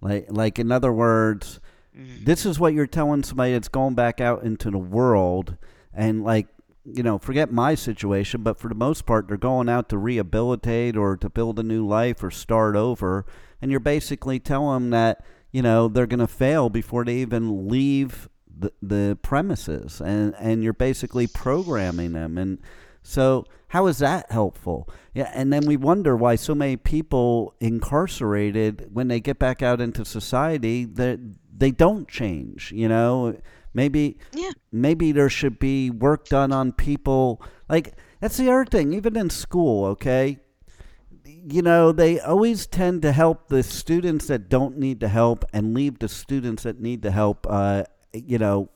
Like, 0.02 0.28
like 0.30 0.58
in 0.58 0.72
other 0.72 0.92
words, 0.92 1.60
mm-hmm. 1.96 2.24
this 2.24 2.46
is 2.46 2.60
what 2.60 2.74
you're 2.74 2.88
telling 2.88 3.24
somebody 3.24 3.54
that's 3.54 3.68
going 3.68 3.94
back 3.94 4.20
out 4.20 4.44
into 4.44 4.72
the 4.72 4.78
world, 4.78 5.58
and 5.94 6.24
like 6.24 6.48
you 6.84 7.04
know, 7.04 7.18
forget 7.18 7.52
my 7.52 7.76
situation, 7.76 8.42
but 8.42 8.58
for 8.58 8.68
the 8.68 8.76
most 8.76 9.06
part, 9.06 9.28
they're 9.28 9.38
going 9.38 9.70
out 9.70 9.90
to 9.90 9.98
rehabilitate 9.98 10.98
or 10.98 11.16
to 11.16 11.30
build 11.30 11.60
a 11.60 11.64
new 11.64 11.86
life 11.86 12.24
or 12.24 12.32
start 12.32 12.76
over. 12.76 13.26
And 13.62 13.70
you're 13.70 13.80
basically 13.80 14.40
telling 14.40 14.86
them 14.86 14.90
that, 14.90 15.24
you 15.52 15.62
know, 15.62 15.88
they're 15.88 16.08
going 16.08 16.20
to 16.20 16.28
fail 16.28 16.70
before 16.70 17.04
they 17.06 17.18
even 17.18 17.68
leave 17.68 18.30
the, 18.60 18.72
the 18.82 19.18
premises 19.22 20.02
and 20.02 20.36
and 20.40 20.64
you're 20.64 20.74
basically 20.74 21.28
programming 21.28 22.14
them. 22.14 22.38
And 22.38 22.60
so 23.02 23.46
how 23.70 23.88
is 23.88 23.98
that 24.00 24.32
helpful? 24.32 24.88
Yeah 25.14 25.32
and 25.34 25.52
then 25.52 25.66
we 25.66 25.78
wonder 25.78 26.16
why 26.16 26.36
so 26.36 26.54
many 26.54 26.78
people 26.78 27.56
incarcerated 27.60 28.90
when 28.94 29.08
they 29.08 29.20
get 29.20 29.40
back 29.40 29.62
out 29.62 29.82
into 29.82 30.06
society 30.06 30.86
that 30.86 31.20
they 31.58 31.72
don't 31.72 32.08
change 32.08 32.72
you 32.72 32.88
know? 32.88 33.36
Maybe 33.74 34.18
Yeah. 34.34 34.52
maybe 34.72 35.12
there 35.12 35.30
should 35.30 35.58
be 35.58 35.90
work 35.90 36.28
done 36.28 36.52
on 36.52 36.72
people 36.74 37.42
like 37.70 37.96
that's 38.20 38.38
the 38.38 38.50
other 38.52 38.66
thing 38.66 38.94
even 38.94 39.16
in 39.18 39.30
school 39.30 39.86
okay 39.86 40.40
you 41.48 41.62
know, 41.62 41.92
they 41.92 42.20
always 42.20 42.68
tend 42.68 43.02
to 43.02 43.12
help 43.12 43.48
the 43.48 43.64
students 43.64 44.28
that 44.28 44.50
don't 44.50 44.78
need 44.78 45.00
the 45.00 45.08
help 45.08 45.46
and 45.54 45.74
leave 45.74 46.00
the 46.00 46.10
students 46.10 46.64
that 46.64 46.80
need 46.80 47.02
the 47.02 47.12
help, 47.12 47.48
uh, 47.50 47.84
you 48.14 48.38
know, 48.38 48.70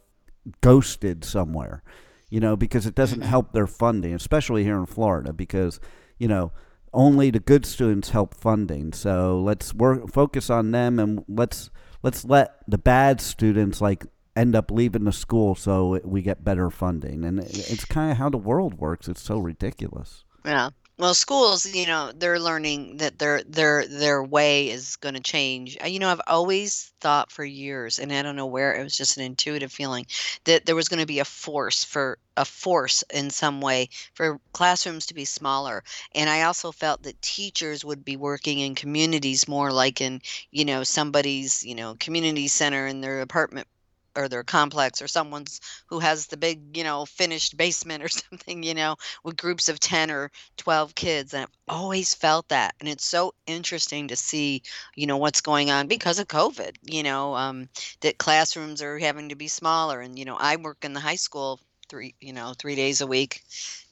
ghosted 0.62 1.24
somewhere, 1.24 1.84
you 2.30 2.40
know, 2.40 2.56
because 2.56 2.86
it 2.86 2.96
doesn't 2.96 3.22
help 3.22 3.52
their 3.52 3.68
funding, 3.68 4.14
especially 4.14 4.64
here 4.64 4.78
in 4.78 4.86
Florida, 4.86 5.34
because, 5.34 5.80
you 6.18 6.28
know, 6.28 6.52
only 6.94 7.30
the 7.30 7.40
good 7.40 7.66
students 7.66 8.10
help 8.10 8.34
funding. 8.34 8.94
So 8.94 9.40
let's 9.42 9.74
work, 9.74 10.12
focus 10.12 10.50
on 10.50 10.72
them 10.72 11.00
and 11.00 11.24
let's, 11.28 11.70
let's 12.04 12.24
let 12.26 12.60
the 12.68 12.78
bad 12.78 13.20
students 13.20 13.82
like 13.82 14.06
end 14.36 14.56
up 14.56 14.72
leaving 14.72 15.06
the 15.06 15.12
school 15.12 15.56
so 15.56 16.00
we 16.04 16.22
get 16.22 16.44
better 16.44 16.70
funding. 16.70 17.26
And 17.26 17.40
it's 17.40 17.86
kind 17.86 18.12
of 18.12 18.18
how 18.18 18.30
the 18.30 18.38
world 18.38 18.76
works. 18.76 19.08
It's 19.08 19.22
so 19.22 19.40
ridiculous. 19.40 20.24
Yeah. 20.46 20.70
Well, 20.98 21.14
schools, 21.14 21.66
you 21.66 21.86
know, 21.86 22.12
they're 22.14 22.38
learning 22.40 22.98
that 22.98 23.18
their 23.20 23.42
their 23.44 23.88
their 23.88 24.22
way 24.24 24.70
is 24.70 24.98
going 24.98 25.16
to 25.16 25.22
change. 25.22 25.78
You 25.86 26.00
know, 26.00 26.10
I've 26.12 26.20
always 26.28 26.92
thought 27.00 27.32
for 27.32 27.46
years, 27.46 27.98
and 27.98 28.12
I 28.12 28.22
don't 28.22 28.36
know 28.36 28.46
where 28.46 28.74
it 28.76 28.84
was 28.84 28.98
just 28.98 29.16
an 29.16 29.24
intuitive 29.24 29.72
feeling 29.72 30.06
that 30.44 30.66
there 30.66 30.76
was 30.76 30.90
going 30.90 31.00
to 31.00 31.06
be 31.06 31.20
a 31.20 31.26
force 31.26 31.84
for 31.86 32.18
a 32.36 32.44
force 32.44 33.04
in 33.14 33.30
some 33.30 33.62
way 33.62 33.88
for 34.14 34.40
classrooms 34.54 35.06
to 35.08 35.14
be 35.14 35.24
smaller. 35.26 35.82
And 36.14 36.30
I 36.30 36.42
also 36.44 36.72
felt 36.74 37.04
that 37.04 37.22
teachers 37.22 37.86
would 37.86 38.04
be 38.04 38.18
working 38.18 38.60
in 38.60 38.76
communities 38.76 39.48
more 39.48 39.72
like 39.72 40.02
in, 40.02 40.22
you 40.52 40.66
know, 40.66 40.84
somebody's, 40.84 41.64
you 41.64 41.76
know, 41.76 41.96
community 42.00 42.50
center 42.50 42.86
in 42.88 43.00
their 43.02 43.22
apartment 43.22 43.68
or 44.16 44.28
their 44.28 44.44
complex 44.44 45.02
or 45.02 45.08
someone's 45.08 45.60
who 45.88 46.00
has 46.00 46.28
the 46.28 46.38
big, 46.38 46.78
you 46.78 46.84
know, 46.84 47.06
finished 47.06 47.58
basement 47.58 48.04
or 48.04 48.08
something, 48.10 48.64
you 48.64 48.74
know, 48.74 48.96
with 49.24 49.38
groups 49.38 49.70
of 49.70 49.80
10 49.80 50.12
or 50.12 50.32
12 50.58 50.96
kids. 50.96 51.34
And 51.34 51.44
I've 51.44 51.76
always 51.76 52.14
felt 52.14 52.48
that. 52.50 52.76
And 52.80 52.90
it's 52.90 53.06
so 53.06 53.34
interesting 53.48 54.08
to 54.10 54.16
see, 54.16 54.64
you 54.96 55.08
know, 55.08 55.18
what's 55.18 55.42
going 55.42 55.72
on 55.72 55.88
because 55.88 56.20
of 56.20 56.28
COVID, 56.28 56.76
you 56.84 57.04
know, 57.04 57.36
um, 57.36 57.70
that 58.02 58.18
classrooms 58.18 58.82
are 58.82 59.00
having 59.00 59.30
to 59.30 59.36
be 59.36 59.48
smaller. 59.48 60.02
And, 60.02 60.18
you 60.18 60.26
know, 60.26 60.38
I 60.40 60.56
work 60.58 60.84
in 60.84 60.94
the 60.94 61.00
high 61.00 61.16
school 61.16 61.60
three, 61.90 62.16
you 62.20 62.34
know, 62.34 62.54
three 62.58 62.76
days 62.76 63.02
a 63.02 63.08
week 63.08 63.44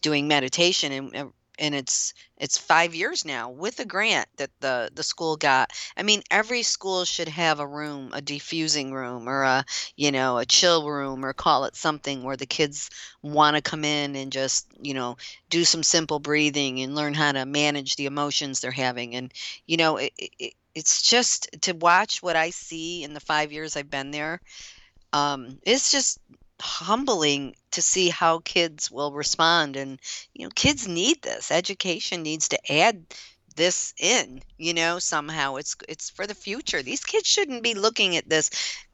doing 0.01 0.27
meditation 0.27 0.91
and, 0.91 1.33
and 1.59 1.75
it's 1.75 2.13
it's 2.37 2.57
five 2.57 2.95
years 2.95 3.25
now 3.25 3.49
with 3.49 3.79
a 3.79 3.85
grant 3.85 4.27
that 4.37 4.49
the 4.59 4.89
the 4.93 5.03
school 5.03 5.35
got. 5.37 5.71
I 5.97 6.03
mean 6.03 6.21
every 6.31 6.63
school 6.63 7.05
should 7.05 7.27
have 7.29 7.59
a 7.59 7.67
room 7.67 8.11
a 8.13 8.21
diffusing 8.21 8.93
room 8.93 9.27
or 9.29 9.43
a 9.43 9.65
you 9.95 10.11
know 10.11 10.37
a 10.37 10.45
chill 10.45 10.87
room 10.89 11.23
or 11.25 11.33
call 11.33 11.65
it 11.65 11.75
something 11.75 12.23
where 12.23 12.37
the 12.37 12.45
kids 12.45 12.89
want 13.21 13.55
to 13.55 13.61
come 13.61 13.83
in 13.85 14.15
and 14.15 14.31
just 14.31 14.67
you 14.81 14.93
know 14.93 15.17
do 15.49 15.63
some 15.65 15.83
simple 15.83 16.19
breathing 16.19 16.81
and 16.81 16.95
learn 16.95 17.13
how 17.13 17.31
to 17.31 17.45
manage 17.45 17.95
the 17.95 18.05
emotions 18.05 18.59
they're 18.59 18.71
having. 18.71 19.15
And 19.15 19.31
you 19.67 19.77
know 19.77 19.97
it, 19.97 20.13
it, 20.17 20.53
it's 20.75 21.01
just 21.03 21.49
to 21.61 21.73
watch 21.73 22.21
what 22.23 22.35
i 22.35 22.49
see 22.49 23.03
in 23.03 23.13
the 23.13 23.19
five 23.19 23.51
years 23.51 23.75
i've 23.77 23.89
been 23.91 24.11
there 24.11 24.41
um 25.13 25.59
it's 25.63 25.91
just 25.91 26.19
humbling 26.63 27.55
to 27.71 27.81
see 27.81 28.09
how 28.09 28.39
kids 28.39 28.89
will 28.89 29.11
respond 29.11 29.75
and 29.75 29.99
you 30.33 30.45
know 30.45 30.51
kids 30.55 30.87
need 30.87 31.21
this. 31.21 31.51
Education 31.51 32.23
needs 32.23 32.47
to 32.49 32.71
add 32.71 33.05
this 33.55 33.93
in 33.99 34.41
you 34.57 34.73
know 34.73 34.99
somehow. 34.99 35.57
It's 35.57 35.75
it's 35.89 36.09
for 36.09 36.25
the 36.25 36.35
future. 36.35 36.81
These 36.81 37.03
kids 37.03 37.27
shouldn't 37.27 37.63
be 37.63 37.73
looking 37.75 38.15
at 38.17 38.29
this 38.29 38.49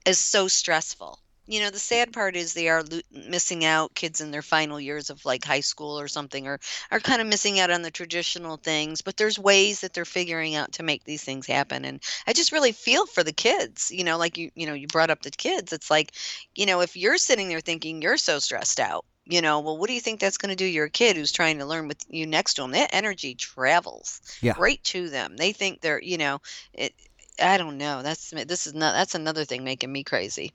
as 0.05 0.17
so 0.17 0.47
stressful 0.47 1.19
you 1.49 1.59
know 1.59 1.71
the 1.71 1.79
sad 1.79 2.13
part 2.13 2.35
is 2.35 2.53
they 2.53 2.69
are 2.69 2.83
lo- 2.83 2.99
missing 3.11 3.65
out 3.65 3.95
kids 3.95 4.21
in 4.21 4.31
their 4.31 4.41
final 4.43 4.79
years 4.79 5.09
of 5.09 5.25
like 5.25 5.43
high 5.43 5.59
school 5.59 5.99
or 5.99 6.07
something 6.07 6.47
or 6.47 6.59
are 6.91 6.99
kind 6.99 7.21
of 7.21 7.27
missing 7.27 7.59
out 7.59 7.71
on 7.71 7.81
the 7.81 7.91
traditional 7.91 8.57
things 8.57 9.01
but 9.01 9.17
there's 9.17 9.39
ways 9.39 9.81
that 9.81 9.93
they're 9.93 10.05
figuring 10.05 10.55
out 10.55 10.71
to 10.71 10.83
make 10.83 11.03
these 11.03 11.23
things 11.23 11.47
happen 11.47 11.85
and 11.85 12.01
i 12.27 12.33
just 12.33 12.51
really 12.51 12.71
feel 12.71 13.05
for 13.07 13.23
the 13.23 13.33
kids 13.33 13.91
you 13.91 14.03
know 14.03 14.17
like 14.17 14.37
you 14.37 14.51
you 14.55 14.67
know 14.67 14.73
you 14.73 14.87
brought 14.87 15.09
up 15.09 15.21
the 15.23 15.31
kids 15.31 15.73
it's 15.73 15.89
like 15.89 16.11
you 16.55 16.65
know 16.65 16.81
if 16.81 16.95
you're 16.95 17.17
sitting 17.17 17.49
there 17.49 17.61
thinking 17.61 18.01
you're 18.01 18.17
so 18.17 18.37
stressed 18.39 18.79
out 18.79 19.03
you 19.25 19.41
know 19.41 19.59
well 19.59 19.77
what 19.77 19.87
do 19.87 19.93
you 19.93 20.01
think 20.01 20.19
that's 20.19 20.37
going 20.37 20.49
to 20.49 20.55
do 20.55 20.65
your 20.65 20.87
kid 20.89 21.15
who's 21.17 21.31
trying 21.31 21.57
to 21.57 21.65
learn 21.65 21.87
with 21.87 21.97
you 22.09 22.27
next 22.27 22.55
to 22.55 22.61
them 22.61 22.71
that 22.71 22.89
energy 22.93 23.35
travels 23.35 24.21
Yeah. 24.41 24.53
right 24.57 24.83
to 24.85 25.09
them. 25.09 25.35
They 25.37 25.51
think 25.51 25.81
they're 25.81 26.01
you 26.01 26.17
know 26.17 26.41
it 26.73 26.93
i 27.41 27.57
don't 27.57 27.77
know 27.77 28.03
that's 28.03 28.31
this 28.31 28.67
is 28.67 28.73
not 28.73 28.93
that's 28.93 29.15
another 29.15 29.45
thing 29.45 29.63
making 29.63 29.91
me 29.91 30.03
crazy 30.03 30.51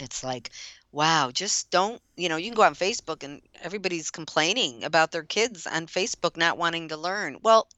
it's 0.00 0.22
like 0.24 0.50
wow 0.92 1.30
just 1.32 1.70
don't 1.70 2.00
you 2.16 2.28
know 2.28 2.36
you 2.36 2.50
can 2.50 2.56
go 2.56 2.62
on 2.62 2.74
facebook 2.74 3.22
and 3.22 3.42
everybody's 3.62 4.10
complaining 4.10 4.84
about 4.84 5.10
their 5.12 5.22
kids 5.22 5.66
on 5.66 5.86
facebook 5.86 6.36
not 6.36 6.58
wanting 6.58 6.88
to 6.88 6.96
learn 6.96 7.36
well 7.42 7.68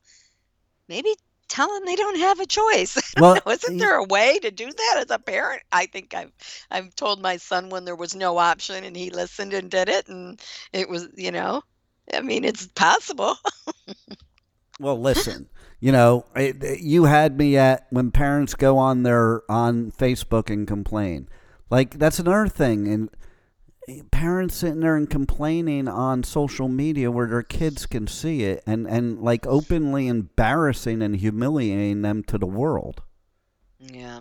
maybe 0.88 1.14
tell 1.48 1.72
them 1.72 1.84
they 1.84 1.96
don't 1.96 2.18
have 2.18 2.38
a 2.38 2.46
choice 2.46 2.96
Well, 3.16 3.34
know. 3.34 3.52
isn't 3.52 3.78
there 3.78 3.96
a 3.96 4.04
way 4.04 4.38
to 4.38 4.50
do 4.50 4.66
that 4.70 4.94
as 4.98 5.10
a 5.10 5.18
parent 5.18 5.62
i 5.72 5.86
think 5.86 6.14
i've 6.14 6.32
i've 6.70 6.94
told 6.94 7.20
my 7.20 7.36
son 7.36 7.68
when 7.70 7.84
there 7.84 7.96
was 7.96 8.14
no 8.14 8.38
option 8.38 8.84
and 8.84 8.96
he 8.96 9.10
listened 9.10 9.52
and 9.52 9.70
did 9.70 9.88
it 9.88 10.08
and 10.08 10.40
it 10.72 10.88
was 10.88 11.08
you 11.16 11.32
know 11.32 11.62
i 12.14 12.20
mean 12.20 12.44
it's 12.44 12.66
possible 12.68 13.36
Well, 14.78 14.98
listen, 14.98 15.48
you 15.78 15.92
know, 15.92 16.24
it, 16.34 16.62
it- 16.62 16.80
you 16.80 17.04
had 17.04 17.36
me 17.36 17.56
at 17.56 17.86
when 17.90 18.10
parents 18.10 18.54
go 18.54 18.78
on 18.78 19.02
their 19.02 19.42
on 19.50 19.92
Facebook 19.92 20.48
and 20.50 20.66
complain. 20.66 21.28
Like 21.70 21.98
that's 21.98 22.18
another 22.18 22.48
thing, 22.48 22.88
and 22.88 23.08
parents 24.10 24.56
sitting 24.56 24.80
there 24.80 24.96
and 24.96 25.08
complaining 25.08 25.88
on 25.88 26.22
social 26.22 26.68
media 26.68 27.10
where 27.10 27.26
their 27.28 27.42
kids 27.42 27.86
can 27.86 28.06
see 28.06 28.42
it, 28.42 28.62
and 28.66 28.86
and 28.86 29.22
like 29.22 29.46
openly 29.46 30.08
embarrassing 30.08 31.00
and 31.02 31.16
humiliating 31.16 32.02
them 32.02 32.22
to 32.24 32.38
the 32.38 32.46
world. 32.46 33.02
Yeah. 33.78 34.20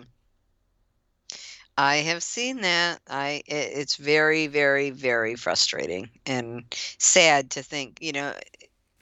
I 1.76 1.96
have 1.96 2.22
seen 2.22 2.60
that. 2.60 3.00
I 3.08 3.42
it, 3.46 3.72
it's 3.74 3.96
very 3.96 4.46
very 4.46 4.90
very 4.90 5.34
frustrating 5.34 6.10
and 6.26 6.64
sad 6.98 7.50
to 7.52 7.62
think, 7.62 7.98
you 8.00 8.12
know, 8.12 8.34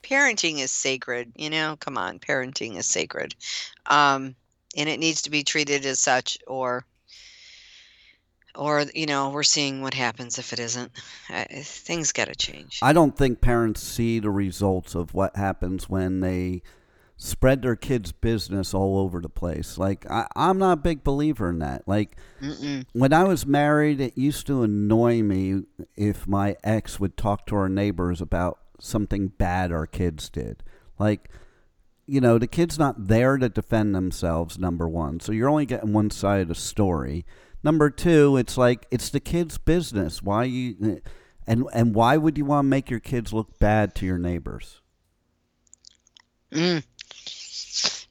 parenting 0.03 0.59
is 0.59 0.71
sacred, 0.71 1.31
you 1.35 1.49
know? 1.49 1.77
Come 1.79 1.97
on, 1.97 2.19
parenting 2.19 2.77
is 2.77 2.85
sacred. 2.85 3.35
Um 3.85 4.35
and 4.77 4.87
it 4.87 4.99
needs 4.99 5.21
to 5.23 5.29
be 5.29 5.43
treated 5.43 5.85
as 5.85 5.99
such 5.99 6.37
or 6.47 6.85
or 8.55 8.85
you 8.93 9.05
know, 9.05 9.29
we're 9.29 9.43
seeing 9.43 9.81
what 9.81 9.93
happens 9.93 10.37
if 10.37 10.53
it 10.53 10.59
isn't. 10.59 10.91
Uh, 11.29 11.45
things 11.61 12.11
got 12.11 12.25
to 12.25 12.35
change. 12.35 12.79
I 12.81 12.93
don't 12.93 13.17
think 13.17 13.41
parents 13.41 13.81
see 13.81 14.19
the 14.19 14.31
results 14.31 14.95
of 14.95 15.13
what 15.13 15.35
happens 15.35 15.89
when 15.89 16.19
they 16.19 16.61
spread 17.21 17.61
their 17.61 17.75
kids' 17.75 18.13
business 18.13 18.73
all 18.73 18.97
over 18.97 19.19
the 19.19 19.29
place. 19.29 19.77
Like 19.77 20.09
I, 20.09 20.27
I'm 20.35 20.57
not 20.57 20.73
a 20.73 20.81
big 20.81 21.03
believer 21.03 21.49
in 21.49 21.59
that. 21.59 21.87
Like 21.87 22.15
Mm-mm. 22.41 22.85
when 22.93 23.11
I 23.11 23.25
was 23.25 23.45
married, 23.45 23.99
it 23.99 24.17
used 24.17 24.47
to 24.47 24.63
annoy 24.63 25.21
me 25.21 25.63
if 25.97 26.27
my 26.27 26.55
ex 26.63 26.99
would 26.99 27.17
talk 27.17 27.45
to 27.47 27.55
our 27.55 27.69
neighbors 27.69 28.21
about 28.21 28.59
something 28.79 29.27
bad 29.27 29.71
our 29.71 29.85
kids 29.85 30.29
did. 30.29 30.63
Like, 30.97 31.29
you 32.07 32.21
know, 32.21 32.37
the 32.37 32.47
kid's 32.47 32.79
not 32.79 33.07
there 33.07 33.37
to 33.37 33.49
defend 33.49 33.93
themselves, 33.93 34.57
number 34.57 34.87
one. 34.87 35.19
So 35.19 35.31
you're 35.31 35.49
only 35.49 35.65
getting 35.65 35.93
one 35.93 36.09
side 36.09 36.41
of 36.41 36.47
the 36.47 36.55
story. 36.55 37.25
Number 37.63 37.89
two, 37.89 38.37
it's 38.37 38.57
like 38.57 38.87
it's 38.91 39.09
the 39.09 39.19
kid's 39.19 39.57
business. 39.57 40.23
Why 40.23 40.45
you 40.45 41.01
and 41.45 41.65
and 41.73 41.93
why 41.93 42.17
would 42.17 42.37
you 42.37 42.45
want 42.45 42.65
to 42.65 42.69
make 42.69 42.89
your 42.89 42.99
kids 42.99 43.33
look 43.33 43.59
bad 43.59 43.95
to 43.95 44.05
your 44.05 44.17
neighbors? 44.17 44.81
Mm. 46.51 46.83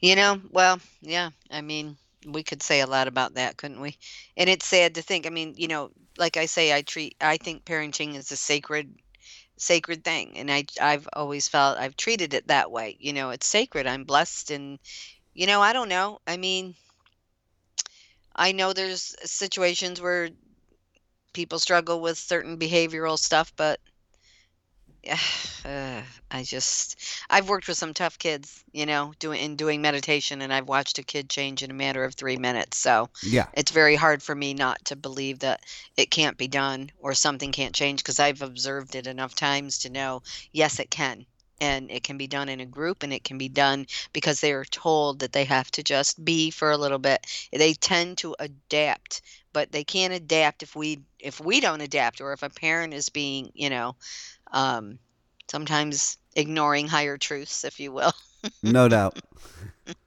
You 0.00 0.16
know, 0.16 0.40
well, 0.50 0.80
yeah. 1.00 1.30
I 1.50 1.60
mean, 1.60 1.96
we 2.26 2.42
could 2.42 2.62
say 2.62 2.80
a 2.80 2.86
lot 2.86 3.08
about 3.08 3.34
that, 3.34 3.56
couldn't 3.56 3.80
we? 3.80 3.96
And 4.36 4.48
it's 4.48 4.66
sad 4.66 4.94
to 4.94 5.02
think. 5.02 5.26
I 5.26 5.30
mean, 5.30 5.54
you 5.56 5.68
know, 5.68 5.90
like 6.16 6.36
I 6.36 6.46
say, 6.46 6.74
I 6.74 6.82
treat, 6.82 7.16
I 7.20 7.36
think 7.36 7.64
parenting 7.64 8.16
is 8.16 8.30
a 8.30 8.36
sacred, 8.36 8.94
sacred 9.56 10.04
thing, 10.04 10.36
and 10.36 10.50
I, 10.50 10.64
I've 10.80 11.08
always 11.12 11.48
felt 11.48 11.78
I've 11.78 11.96
treated 11.96 12.34
it 12.34 12.48
that 12.48 12.70
way. 12.70 12.96
You 13.00 13.12
know, 13.12 13.30
it's 13.30 13.46
sacred. 13.46 13.86
I'm 13.86 14.04
blessed, 14.04 14.50
and 14.50 14.78
you 15.34 15.46
know, 15.46 15.60
I 15.60 15.72
don't 15.72 15.88
know. 15.88 16.20
I 16.26 16.36
mean, 16.36 16.74
I 18.38 18.52
know 18.52 18.72
there's 18.72 19.16
situations 19.24 20.00
where 20.00 20.30
people 21.32 21.58
struggle 21.58 22.00
with 22.00 22.16
certain 22.18 22.58
behavioral 22.58 23.18
stuff, 23.18 23.52
but 23.56 23.80
uh, 25.64 26.02
I 26.30 26.42
just 26.44 27.00
I've 27.28 27.48
worked 27.48 27.66
with 27.66 27.78
some 27.78 27.94
tough 27.94 28.18
kids, 28.18 28.62
you 28.72 28.86
know, 28.86 29.12
doing 29.18 29.40
in 29.40 29.56
doing 29.56 29.82
meditation, 29.82 30.42
and 30.42 30.52
I've 30.52 30.68
watched 30.68 30.98
a 30.98 31.02
kid 31.02 31.28
change 31.28 31.62
in 31.62 31.70
a 31.70 31.74
matter 31.74 32.04
of 32.04 32.14
three 32.14 32.36
minutes. 32.36 32.78
So 32.78 33.08
Yeah. 33.24 33.46
it's 33.54 33.72
very 33.72 33.96
hard 33.96 34.22
for 34.22 34.34
me 34.34 34.54
not 34.54 34.84
to 34.86 34.96
believe 34.96 35.40
that 35.40 35.60
it 35.96 36.10
can't 36.10 36.36
be 36.36 36.48
done 36.48 36.90
or 37.00 37.14
something 37.14 37.50
can't 37.50 37.74
change 37.74 38.04
because 38.04 38.20
I've 38.20 38.42
observed 38.42 38.94
it 38.94 39.06
enough 39.08 39.34
times 39.34 39.78
to 39.80 39.90
know 39.90 40.22
yes, 40.52 40.78
it 40.78 40.90
can. 40.90 41.26
And 41.60 41.90
it 41.90 42.04
can 42.04 42.18
be 42.18 42.26
done 42.26 42.48
in 42.48 42.60
a 42.60 42.66
group 42.66 43.02
and 43.02 43.12
it 43.12 43.24
can 43.24 43.36
be 43.38 43.48
done 43.48 43.86
because 44.12 44.40
they 44.40 44.52
are 44.52 44.64
told 44.64 45.20
that 45.20 45.32
they 45.32 45.44
have 45.44 45.70
to 45.72 45.82
just 45.82 46.24
be 46.24 46.50
for 46.50 46.70
a 46.70 46.76
little 46.76 46.98
bit. 46.98 47.26
They 47.52 47.74
tend 47.74 48.18
to 48.18 48.36
adapt, 48.38 49.22
but 49.52 49.72
they 49.72 49.84
can't 49.84 50.12
adapt 50.12 50.62
if 50.62 50.76
we 50.76 51.00
if 51.18 51.40
we 51.40 51.60
don't 51.60 51.80
adapt 51.80 52.20
or 52.20 52.32
if 52.32 52.42
a 52.42 52.50
parent 52.50 52.94
is 52.94 53.08
being, 53.08 53.50
you 53.54 53.70
know, 53.70 53.96
um, 54.52 54.98
sometimes 55.50 56.18
ignoring 56.36 56.86
higher 56.86 57.18
truths, 57.18 57.64
if 57.64 57.80
you 57.80 57.92
will. 57.92 58.12
No 58.62 58.88
doubt. 58.88 59.18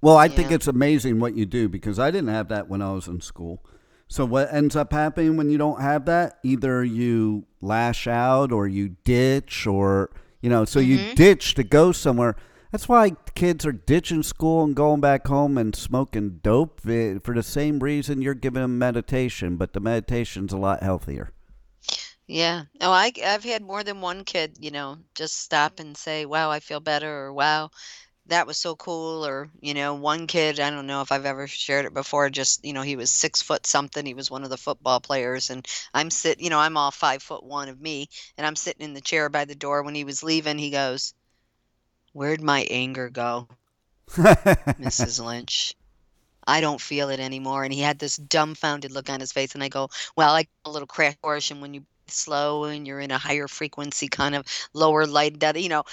Well, 0.00 0.16
I 0.16 0.28
think 0.28 0.52
it's 0.52 0.68
amazing 0.68 1.18
what 1.18 1.34
you 1.34 1.44
do 1.44 1.68
because 1.68 1.98
I 1.98 2.12
didn't 2.12 2.28
have 2.28 2.48
that 2.48 2.68
when 2.68 2.80
I 2.80 2.92
was 2.92 3.08
in 3.08 3.20
school. 3.20 3.64
So 4.06 4.24
what 4.24 4.52
ends 4.52 4.76
up 4.76 4.92
happening 4.92 5.36
when 5.36 5.50
you 5.50 5.58
don't 5.58 5.80
have 5.80 6.04
that? 6.06 6.38
Either 6.44 6.84
you 6.84 7.46
lash 7.60 8.06
out 8.06 8.52
or 8.52 8.66
you 8.66 8.96
ditch 9.04 9.66
or 9.66 10.10
you 10.40 10.50
know, 10.50 10.64
so 10.64 10.78
you 10.78 10.98
mm-hmm. 10.98 11.14
ditch 11.14 11.54
to 11.54 11.64
go 11.64 11.92
somewhere. 11.92 12.36
That's 12.70 12.88
why 12.88 13.12
kids 13.34 13.64
are 13.66 13.72
ditching 13.72 14.22
school 14.22 14.62
and 14.62 14.76
going 14.76 15.00
back 15.00 15.26
home 15.26 15.56
and 15.56 15.74
smoking 15.74 16.40
dope 16.42 16.80
for 16.82 17.34
the 17.34 17.42
same 17.42 17.78
reason 17.80 18.20
you're 18.20 18.34
giving 18.34 18.62
them 18.62 18.78
meditation, 18.78 19.56
but 19.56 19.72
the 19.72 19.80
meditation's 19.80 20.52
a 20.52 20.58
lot 20.58 20.82
healthier. 20.82 21.32
Yeah. 22.26 22.64
Oh, 22.82 22.92
I 22.92 23.10
I've 23.24 23.44
had 23.44 23.62
more 23.62 23.82
than 23.82 24.02
one 24.02 24.22
kid, 24.24 24.58
you 24.60 24.70
know, 24.70 24.98
just 25.14 25.38
stop 25.38 25.80
and 25.80 25.96
say, 25.96 26.26
"Wow, 26.26 26.50
I 26.50 26.60
feel 26.60 26.78
better," 26.78 27.10
or 27.10 27.32
"Wow, 27.32 27.70
that 28.28 28.46
was 28.46 28.56
so 28.56 28.76
cool," 28.76 29.26
or 29.26 29.50
you 29.60 29.74
know, 29.74 29.94
one 29.94 30.26
kid, 30.26 30.60
I 30.60 30.70
don't 30.70 30.86
know 30.86 31.02
if 31.02 31.12
I've 31.12 31.26
ever 31.26 31.46
shared 31.46 31.86
it 31.86 31.94
before, 31.94 32.30
just, 32.30 32.64
you 32.64 32.72
know, 32.72 32.82
he 32.82 32.96
was 32.96 33.10
six 33.10 33.42
foot 33.42 33.66
something. 33.66 34.06
He 34.06 34.14
was 34.14 34.30
one 34.30 34.44
of 34.44 34.50
the 34.50 34.56
football 34.56 35.00
players, 35.00 35.50
and 35.50 35.66
I'm 35.94 36.10
sit, 36.10 36.40
you 36.40 36.50
know, 36.50 36.58
I'm 36.58 36.76
all 36.76 36.90
five 36.90 37.22
foot 37.22 37.42
one 37.44 37.68
of 37.68 37.80
me, 37.80 38.08
and 38.36 38.46
I'm 38.46 38.56
sitting 38.56 38.84
in 38.84 38.94
the 38.94 39.00
chair 39.00 39.28
by 39.28 39.44
the 39.44 39.54
door 39.54 39.82
when 39.82 39.94
he 39.94 40.04
was 40.04 40.22
leaving. 40.22 40.58
He 40.58 40.70
goes, 40.70 41.14
"Where'd 42.12 42.42
my 42.42 42.66
anger 42.70 43.10
go, 43.10 43.48
Mrs. 44.10 45.20
Lynch?" 45.24 45.74
I 46.48 46.62
don't 46.62 46.80
feel 46.80 47.10
it 47.10 47.20
anymore. 47.20 47.62
And 47.62 47.72
he 47.74 47.80
had 47.80 47.98
this 47.98 48.16
dumbfounded 48.16 48.90
look 48.90 49.10
on 49.10 49.20
his 49.20 49.32
face. 49.32 49.54
And 49.54 49.62
I 49.62 49.68
go, 49.68 49.90
Well, 50.16 50.34
I 50.34 50.46
a 50.64 50.70
little 50.70 50.86
crash 50.86 51.14
course. 51.20 51.50
And 51.50 51.60
when 51.60 51.74
you 51.74 51.84
slow 52.06 52.64
and 52.64 52.86
you're 52.86 53.00
in 53.00 53.10
a 53.10 53.18
higher 53.18 53.46
frequency, 53.48 54.08
kind 54.08 54.34
of 54.34 54.46
lower 54.72 55.06
light, 55.06 55.40
that, 55.40 55.60
you 55.60 55.68
know, 55.68 55.84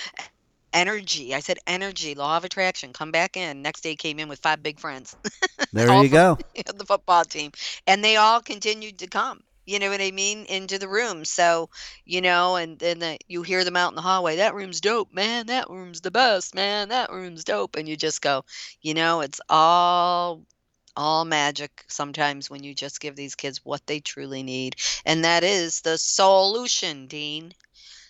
energy. 0.76 1.34
I 1.34 1.40
said, 1.40 1.58
Energy, 1.66 2.14
law 2.14 2.38
of 2.38 2.44
attraction, 2.44 2.94
come 2.94 3.12
back 3.12 3.38
in. 3.38 3.64
Next 3.64 3.82
day 3.82 3.96
came 3.96 4.20
in 4.20 4.30
with 4.30 4.40
five 4.40 4.62
big 4.62 4.80
friends, 4.80 5.16
There 5.74 6.04
you 6.04 6.10
go. 6.10 6.38
the 6.54 6.86
football 6.86 7.24
team. 7.24 7.52
And 7.88 8.04
they 8.04 8.18
all 8.18 8.42
continued 8.42 9.00
to 9.00 9.08
come. 9.08 9.42
You 9.66 9.80
know 9.80 9.90
what 9.90 10.02
I 10.02 10.12
mean? 10.12 10.46
Into 10.46 10.78
the 10.78 10.88
room. 10.88 11.26
So, 11.26 11.70
you 12.06 12.22
know, 12.22 12.56
and 12.56 12.78
then 12.78 13.18
you 13.28 13.42
hear 13.42 13.64
them 13.64 13.76
out 13.76 13.92
in 13.92 13.96
the 13.96 14.02
hallway. 14.02 14.36
That 14.36 14.54
room's 14.54 14.80
dope, 14.80 15.12
man. 15.12 15.48
That 15.48 15.72
room's 15.72 16.02
the 16.02 16.12
best, 16.12 16.54
man. 16.54 16.90
That 16.90 17.12
room's 17.12 17.44
dope. 17.44 17.76
And 17.76 17.90
you 17.90 17.96
just 17.98 18.22
go, 18.22 18.46
you 18.82 18.94
know, 18.94 19.22
it's 19.22 19.42
all 19.50 20.44
all 20.98 21.26
magic 21.26 21.84
sometimes 21.88 22.50
when 22.50 22.64
you 22.64 22.74
just 22.74 23.02
give 23.02 23.16
these 23.16 23.36
kids 23.36 23.66
what 23.66 23.86
they 23.86 24.00
truly 24.00 24.44
need. 24.44 24.76
And 25.06 25.26
that 25.26 25.44
is 25.44 25.82
the 25.82 25.98
solution, 25.98 27.08
Dean. 27.08 27.54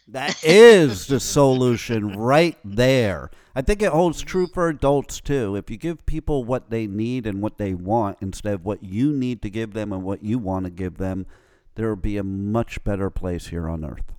That 0.08 0.44
is 0.44 1.08
the 1.08 1.20
solution 1.20 2.18
right 2.18 2.58
there. 2.64 3.32
I 3.56 3.62
think 3.62 3.82
it 3.82 3.92
holds 3.92 4.22
true 4.22 4.48
for 4.48 4.68
adults 4.68 5.20
too. 5.20 5.56
If 5.56 5.72
you 5.72 5.78
give 5.78 6.06
people 6.06 6.44
what 6.44 6.70
they 6.70 6.86
need 6.86 7.26
and 7.26 7.42
what 7.42 7.58
they 7.58 7.74
want 7.74 8.20
instead 8.22 8.54
of 8.54 8.66
what 8.66 8.84
you 8.84 9.12
need 9.12 9.42
to 9.42 9.50
give 9.50 9.74
them 9.74 9.92
and 9.92 10.04
what 10.04 10.24
you 10.24 10.38
want 10.38 10.66
to 10.66 10.72
give 10.72 10.98
them, 10.98 11.26
there 11.74 11.90
will 11.90 11.96
be 11.96 12.18
a 12.18 12.24
much 12.24 12.84
better 12.84 13.10
place 13.10 13.48
here 13.48 13.68
on 13.68 13.84
earth. 13.84 14.14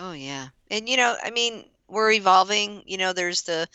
Oh 0.00 0.12
yeah. 0.12 0.48
And 0.70 0.88
you 0.88 0.96
know, 0.96 1.16
I 1.22 1.30
mean, 1.30 1.64
we're 1.88 2.12
evolving, 2.12 2.82
you 2.86 2.96
know, 2.98 3.12
there's 3.12 3.42
the 3.42 3.68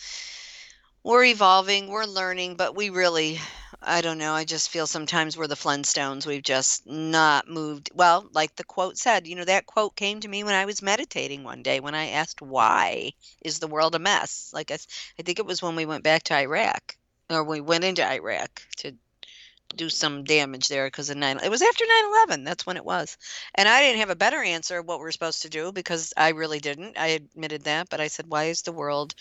we're 1.04 1.26
evolving, 1.26 1.88
we're 1.88 2.06
learning, 2.06 2.56
but 2.56 2.76
we 2.76 2.90
really 2.90 3.40
I 3.86 4.00
don't 4.00 4.18
know, 4.18 4.34
I 4.34 4.46
just 4.46 4.70
feel 4.70 4.88
sometimes 4.88 5.36
we're 5.36 5.48
the 5.48 5.56
Flintstones. 5.56 6.26
We've 6.26 6.42
just 6.42 6.88
not 6.88 7.50
moved. 7.50 7.92
Well, 7.94 8.30
like 8.32 8.56
the 8.56 8.64
quote 8.64 8.98
said, 8.98 9.28
you 9.28 9.36
know, 9.36 9.44
that 9.44 9.66
quote 9.66 9.98
came 9.98 10.22
to 10.22 10.28
me 10.30 10.44
when 10.46 10.56
I 10.56 10.64
was 10.64 10.82
meditating 10.82 11.44
one 11.44 11.64
day 11.64 11.82
when 11.82 11.94
I 11.94 12.12
asked 12.12 12.42
why 12.42 13.12
is 13.42 13.60
the 13.60 13.68
world 13.68 13.96
a 13.96 14.00
mess? 14.00 14.52
Like 14.54 14.72
I, 14.72 14.78
I 15.20 15.24
think 15.24 15.40
it 15.40 15.46
was 15.46 15.62
when 15.62 15.76
we 15.76 15.86
went 15.86 16.04
back 16.04 16.24
to 16.24 16.36
Iraq 16.36 16.96
or 17.30 17.44
we 17.44 17.60
went 17.60 17.84
into 17.84 18.10
Iraq 18.10 18.62
to 18.78 18.94
do 19.76 19.90
some 19.90 20.24
damage 20.24 20.68
there 20.68 20.86
because 20.88 21.10
of 21.10 21.18
9 21.18 21.40
it 21.44 21.50
was 21.50 21.64
after 21.64 21.84
9-11 22.30 22.46
that's 22.46 22.64
when 22.64 22.78
it 22.78 22.86
was 22.86 23.18
and 23.56 23.68
i 23.68 23.82
didn't 23.82 24.02
have 24.02 24.12
a 24.12 24.16
better 24.16 24.44
answer 24.44 24.78
of 24.78 24.86
what 24.86 25.00
we're 25.00 25.10
supposed 25.10 25.42
to 25.42 25.50
do 25.50 25.72
because 25.72 26.14
i 26.16 26.30
really 26.30 26.60
didn't 26.60 26.96
i 26.96 27.08
admitted 27.08 27.64
that 27.64 27.90
but 27.90 28.00
i 28.00 28.08
said 28.08 28.28
why 28.28 28.44
is 28.44 28.62
the 28.62 28.72
world 28.72 29.16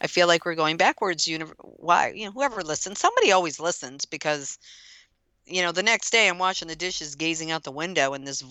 i 0.00 0.06
feel 0.06 0.26
like 0.26 0.44
we're 0.44 0.54
going 0.54 0.76
backwards 0.76 1.26
uni- 1.26 1.44
why 1.60 2.12
you 2.14 2.26
know 2.26 2.32
whoever 2.32 2.62
listens 2.62 2.98
somebody 2.98 3.32
always 3.32 3.60
listens 3.60 4.04
because 4.04 4.58
you 5.46 5.62
know 5.62 5.72
the 5.72 5.82
next 5.82 6.10
day 6.10 6.28
i'm 6.28 6.38
washing 6.38 6.68
the 6.68 6.76
dishes 6.76 7.14
gazing 7.14 7.50
out 7.50 7.64
the 7.64 7.72
window 7.72 8.14
and 8.14 8.26
this 8.26 8.44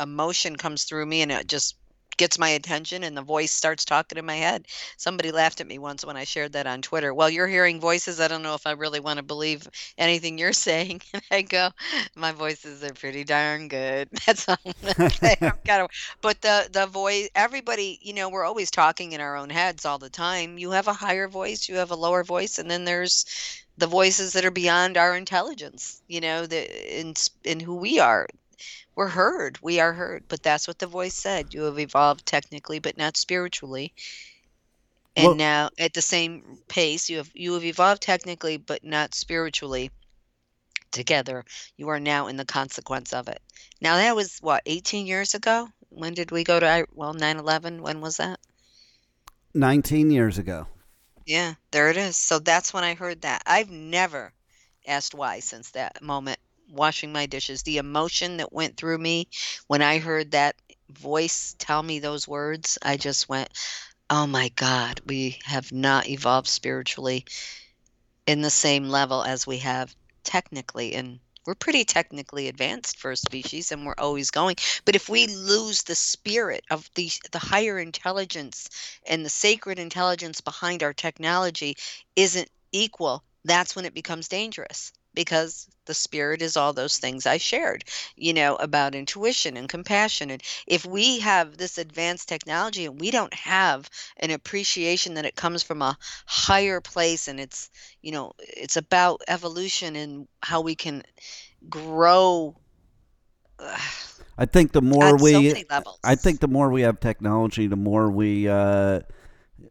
emotion 0.00 0.56
comes 0.56 0.84
through 0.84 1.06
me 1.06 1.22
and 1.22 1.32
it 1.32 1.46
just 1.46 1.76
gets 2.16 2.38
my 2.38 2.50
attention 2.50 3.04
and 3.04 3.16
the 3.16 3.22
voice 3.22 3.52
starts 3.52 3.84
talking 3.84 4.18
in 4.18 4.26
my 4.26 4.36
head. 4.36 4.66
Somebody 4.96 5.30
laughed 5.30 5.60
at 5.60 5.66
me 5.66 5.78
once 5.78 6.04
when 6.04 6.16
I 6.16 6.24
shared 6.24 6.52
that 6.52 6.66
on 6.66 6.82
Twitter. 6.82 7.12
Well, 7.12 7.30
you're 7.30 7.48
hearing 7.48 7.80
voices. 7.80 8.20
I 8.20 8.28
don't 8.28 8.42
know 8.42 8.54
if 8.54 8.66
I 8.66 8.72
really 8.72 9.00
want 9.00 9.18
to 9.18 9.22
believe 9.22 9.68
anything 9.98 10.38
you're 10.38 10.52
saying. 10.68 11.02
And 11.12 11.22
I 11.30 11.42
go, 11.42 11.70
my 12.16 12.32
voices 12.32 12.82
are 12.84 12.92
pretty 12.94 13.24
darn 13.24 13.68
good. 13.68 14.08
That's 14.26 14.48
all 14.48 14.56
I'm 14.64 14.72
gonna 14.82 15.10
say. 15.10 15.36
Got 15.64 15.78
to, 15.78 15.88
but 16.20 16.40
the 16.40 16.68
the 16.72 16.86
voice, 16.86 17.28
everybody, 17.34 17.98
you 18.02 18.12
know, 18.14 18.28
we're 18.28 18.44
always 18.44 18.70
talking 18.70 19.12
in 19.12 19.20
our 19.20 19.36
own 19.36 19.50
heads 19.50 19.84
all 19.84 19.98
the 19.98 20.10
time. 20.10 20.58
You 20.58 20.70
have 20.72 20.88
a 20.88 20.92
higher 20.92 21.28
voice, 21.28 21.68
you 21.68 21.76
have 21.76 21.90
a 21.90 21.96
lower 21.96 22.24
voice, 22.24 22.58
and 22.58 22.70
then 22.70 22.84
there's 22.84 23.26
the 23.76 23.86
voices 23.86 24.32
that 24.32 24.44
are 24.44 24.50
beyond 24.50 24.96
our 24.96 25.16
intelligence. 25.16 26.00
You 26.08 26.20
know, 26.20 26.46
the 26.46 27.00
in 27.00 27.14
in 27.44 27.60
who 27.60 27.76
we 27.76 27.98
are 27.98 28.26
we're 28.94 29.08
heard 29.08 29.58
we 29.62 29.80
are 29.80 29.92
heard 29.92 30.24
but 30.28 30.42
that's 30.42 30.66
what 30.68 30.78
the 30.78 30.86
voice 30.86 31.14
said 31.14 31.52
you 31.54 31.62
have 31.62 31.78
evolved 31.78 32.24
technically 32.26 32.78
but 32.78 32.96
not 32.96 33.16
spiritually. 33.16 33.92
And 35.16 35.26
Well- 35.26 35.34
now 35.36 35.70
at 35.78 35.92
the 35.94 36.02
same 36.02 36.58
pace 36.68 37.08
you 37.08 37.18
have 37.18 37.30
you 37.34 37.54
have 37.54 37.64
evolved 37.64 38.02
technically 38.02 38.56
but 38.56 38.82
not 38.84 39.14
spiritually 39.14 39.90
together. 40.90 41.44
You 41.76 41.88
are 41.88 42.00
now 42.00 42.28
in 42.28 42.36
the 42.36 42.44
consequence 42.44 43.12
of 43.12 43.28
it. 43.28 43.40
Now 43.80 43.96
that 43.96 44.14
was 44.16 44.38
what 44.40 44.62
18 44.66 45.06
years 45.06 45.34
ago? 45.34 45.68
When 45.88 46.14
did 46.14 46.30
we 46.30 46.44
go 46.44 46.58
to 46.60 46.86
well 46.92 47.14
9-11 47.14 47.80
when 47.80 48.00
was 48.00 48.16
that? 48.18 48.40
19 49.54 50.10
years 50.10 50.38
ago. 50.38 50.66
yeah 51.26 51.54
there 51.70 51.88
it 51.90 51.96
is. 51.96 52.16
So 52.16 52.38
that's 52.38 52.72
when 52.74 52.84
i 52.84 52.94
heard 52.94 53.22
that. 53.22 53.42
I've 53.46 53.70
never 53.70 54.32
asked 54.86 55.14
why 55.14 55.40
since 55.40 55.70
that 55.70 56.02
moment 56.02 56.38
washing 56.70 57.12
my 57.12 57.26
dishes. 57.26 57.62
The 57.62 57.78
emotion 57.78 58.38
that 58.38 58.52
went 58.52 58.76
through 58.76 58.98
me 58.98 59.28
when 59.66 59.82
i 59.82 59.98
heard 59.98 60.30
that 60.32 60.56
voice 60.90 61.54
tell 61.58 61.82
me 61.82 61.98
those 61.98 62.28
words 62.28 62.78
i 62.82 62.96
just 62.96 63.28
went 63.28 63.48
oh 64.10 64.26
my 64.26 64.50
god 64.50 65.00
we 65.06 65.38
have 65.44 65.72
not 65.72 66.08
evolved 66.08 66.48
spiritually 66.48 67.24
in 68.26 68.40
the 68.40 68.50
same 68.50 68.88
level 68.88 69.22
as 69.22 69.46
we 69.46 69.58
have 69.58 69.94
technically. 70.22 70.94
And 70.94 71.20
we're 71.46 71.54
pretty 71.54 71.84
technically 71.84 72.48
advanced 72.48 72.98
for 72.98 73.10
a 73.10 73.16
species 73.16 73.70
and 73.70 73.84
we're 73.84 73.94
always 73.98 74.30
going. 74.30 74.56
But 74.86 74.96
if 74.96 75.08
we 75.08 75.26
lose 75.26 75.82
the 75.82 75.94
spirit 75.94 76.64
of 76.70 76.88
the 76.94 77.10
the 77.32 77.38
higher 77.38 77.78
intelligence 77.78 78.68
and 79.06 79.24
the 79.24 79.30
sacred 79.30 79.78
intelligence 79.78 80.40
behind 80.40 80.82
our 80.82 80.94
technology 80.94 81.76
isn't 82.16 82.48
equal 82.72 83.22
that's 83.44 83.76
when 83.76 83.84
it 83.84 83.94
becomes 83.94 84.26
dangerous 84.26 84.92
because 85.14 85.68
the 85.86 85.94
spirit 85.94 86.42
is 86.42 86.56
all 86.56 86.72
those 86.72 86.98
things 86.98 87.26
I 87.26 87.38
shared, 87.38 87.84
you 88.16 88.32
know, 88.32 88.56
about 88.56 88.94
intuition 88.94 89.56
and 89.56 89.68
compassion. 89.68 90.30
And 90.30 90.42
if 90.66 90.86
we 90.86 91.18
have 91.20 91.56
this 91.56 91.78
advanced 91.78 92.28
technology 92.28 92.86
and 92.86 93.00
we 93.00 93.10
don't 93.10 93.34
have 93.34 93.90
an 94.18 94.30
appreciation 94.30 95.14
that 95.14 95.26
it 95.26 95.36
comes 95.36 95.62
from 95.62 95.82
a 95.82 95.98
higher 96.26 96.80
place 96.80 97.28
and 97.28 97.38
it's, 97.38 97.70
you 98.00 98.12
know, 98.12 98.32
it's 98.38 98.76
about 98.76 99.22
evolution 99.28 99.96
and 99.96 100.26
how 100.42 100.60
we 100.60 100.74
can 100.74 101.02
grow 101.68 102.56
I 104.36 104.46
think 104.46 104.72
the 104.72 104.82
more 104.82 105.04
on 105.04 105.18
so 105.18 105.22
we. 105.22 105.64
I 106.02 106.16
think 106.16 106.40
the 106.40 106.48
more 106.48 106.68
we 106.68 106.82
have 106.82 106.98
technology, 106.98 107.68
the 107.68 107.76
more 107.76 108.10
we 108.10 108.48
uh, 108.48 109.00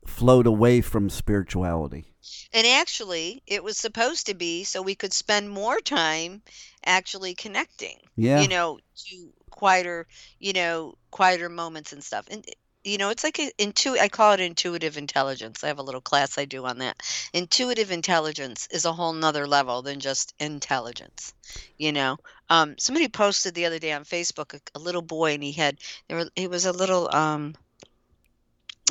float 0.05 0.47
away 0.47 0.79
from 0.79 1.09
spirituality. 1.09 2.12
And 2.53 2.65
actually, 2.65 3.43
it 3.47 3.63
was 3.63 3.77
supposed 3.77 4.27
to 4.27 4.33
be 4.33 4.63
so 4.63 4.81
we 4.81 4.95
could 4.95 5.13
spend 5.13 5.49
more 5.49 5.79
time 5.79 6.41
actually 6.85 7.35
connecting. 7.35 7.99
Yeah. 8.15 8.41
You 8.41 8.47
know, 8.47 8.79
to 9.07 9.33
quieter, 9.49 10.07
you 10.39 10.53
know, 10.53 10.95
quieter 11.11 11.49
moments 11.49 11.93
and 11.93 12.03
stuff. 12.03 12.25
And 12.29 12.45
you 12.83 12.97
know, 12.97 13.09
it's 13.09 13.23
like 13.23 13.39
a 13.39 13.49
intu 13.57 13.97
I 13.97 14.09
call 14.09 14.33
it 14.33 14.41
intuitive 14.41 14.97
intelligence. 14.97 15.63
I 15.63 15.67
have 15.67 15.79
a 15.79 15.83
little 15.83 16.01
class 16.01 16.37
I 16.37 16.45
do 16.45 16.65
on 16.65 16.79
that. 16.79 17.01
Intuitive 17.31 17.91
intelligence 17.91 18.67
is 18.71 18.85
a 18.85 18.91
whole 18.91 19.13
nother 19.13 19.47
level 19.47 19.81
than 19.81 19.99
just 19.99 20.33
intelligence. 20.39 21.33
You 21.77 21.93
know, 21.93 22.17
um, 22.49 22.75
somebody 22.77 23.07
posted 23.07 23.53
the 23.53 23.65
other 23.65 23.79
day 23.79 23.93
on 23.93 24.03
Facebook 24.03 24.53
a, 24.53 24.59
a 24.75 24.79
little 24.79 25.01
boy, 25.01 25.33
and 25.33 25.43
he 25.43 25.53
had 25.53 25.77
there 26.07 26.17
were 26.17 26.29
he 26.35 26.47
was 26.47 26.65
a 26.65 26.73
little 26.73 27.13
um, 27.15 27.55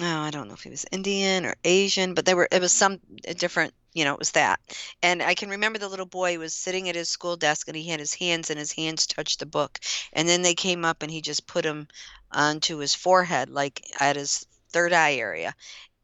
oh, 0.00 0.20
I 0.20 0.30
don't 0.30 0.48
know 0.48 0.54
if 0.54 0.62
he 0.62 0.70
was 0.70 0.86
Indian 0.90 1.44
or 1.44 1.54
Asian, 1.64 2.14
but 2.14 2.24
they 2.24 2.34
were 2.34 2.48
it 2.50 2.60
was 2.60 2.72
some 2.72 3.00
different 3.36 3.74
you 3.94 4.04
know, 4.04 4.14
it 4.14 4.18
was 4.18 4.30
that. 4.32 4.58
And 5.02 5.22
I 5.22 5.34
can 5.34 5.50
remember 5.50 5.78
the 5.78 5.88
little 5.88 6.06
boy 6.06 6.38
was 6.38 6.54
sitting 6.54 6.88
at 6.88 6.94
his 6.94 7.10
school 7.10 7.36
desk 7.36 7.68
and 7.68 7.76
he 7.76 7.88
had 7.88 8.00
his 8.00 8.14
hands 8.14 8.48
and 8.48 8.58
his 8.58 8.72
hands 8.72 9.06
touched 9.06 9.38
the 9.38 9.46
book. 9.46 9.78
And 10.14 10.26
then 10.26 10.40
they 10.42 10.54
came 10.54 10.84
up 10.84 11.02
and 11.02 11.10
he 11.12 11.20
just 11.20 11.46
put 11.46 11.64
them 11.64 11.88
onto 12.30 12.78
his 12.78 12.94
forehead, 12.94 13.50
like 13.50 13.82
at 14.00 14.16
his 14.16 14.46
third 14.70 14.94
eye 14.94 15.14
area. 15.14 15.54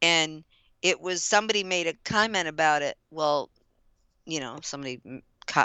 And 0.01 0.43
it 0.83 1.01
was 1.01 1.23
somebody 1.23 1.63
made 1.63 1.87
a 1.87 1.93
comment 2.03 2.47
about 2.47 2.83
it. 2.83 2.95
Well, 3.09 3.49
you 4.25 4.39
know, 4.39 4.59
somebody 4.61 5.01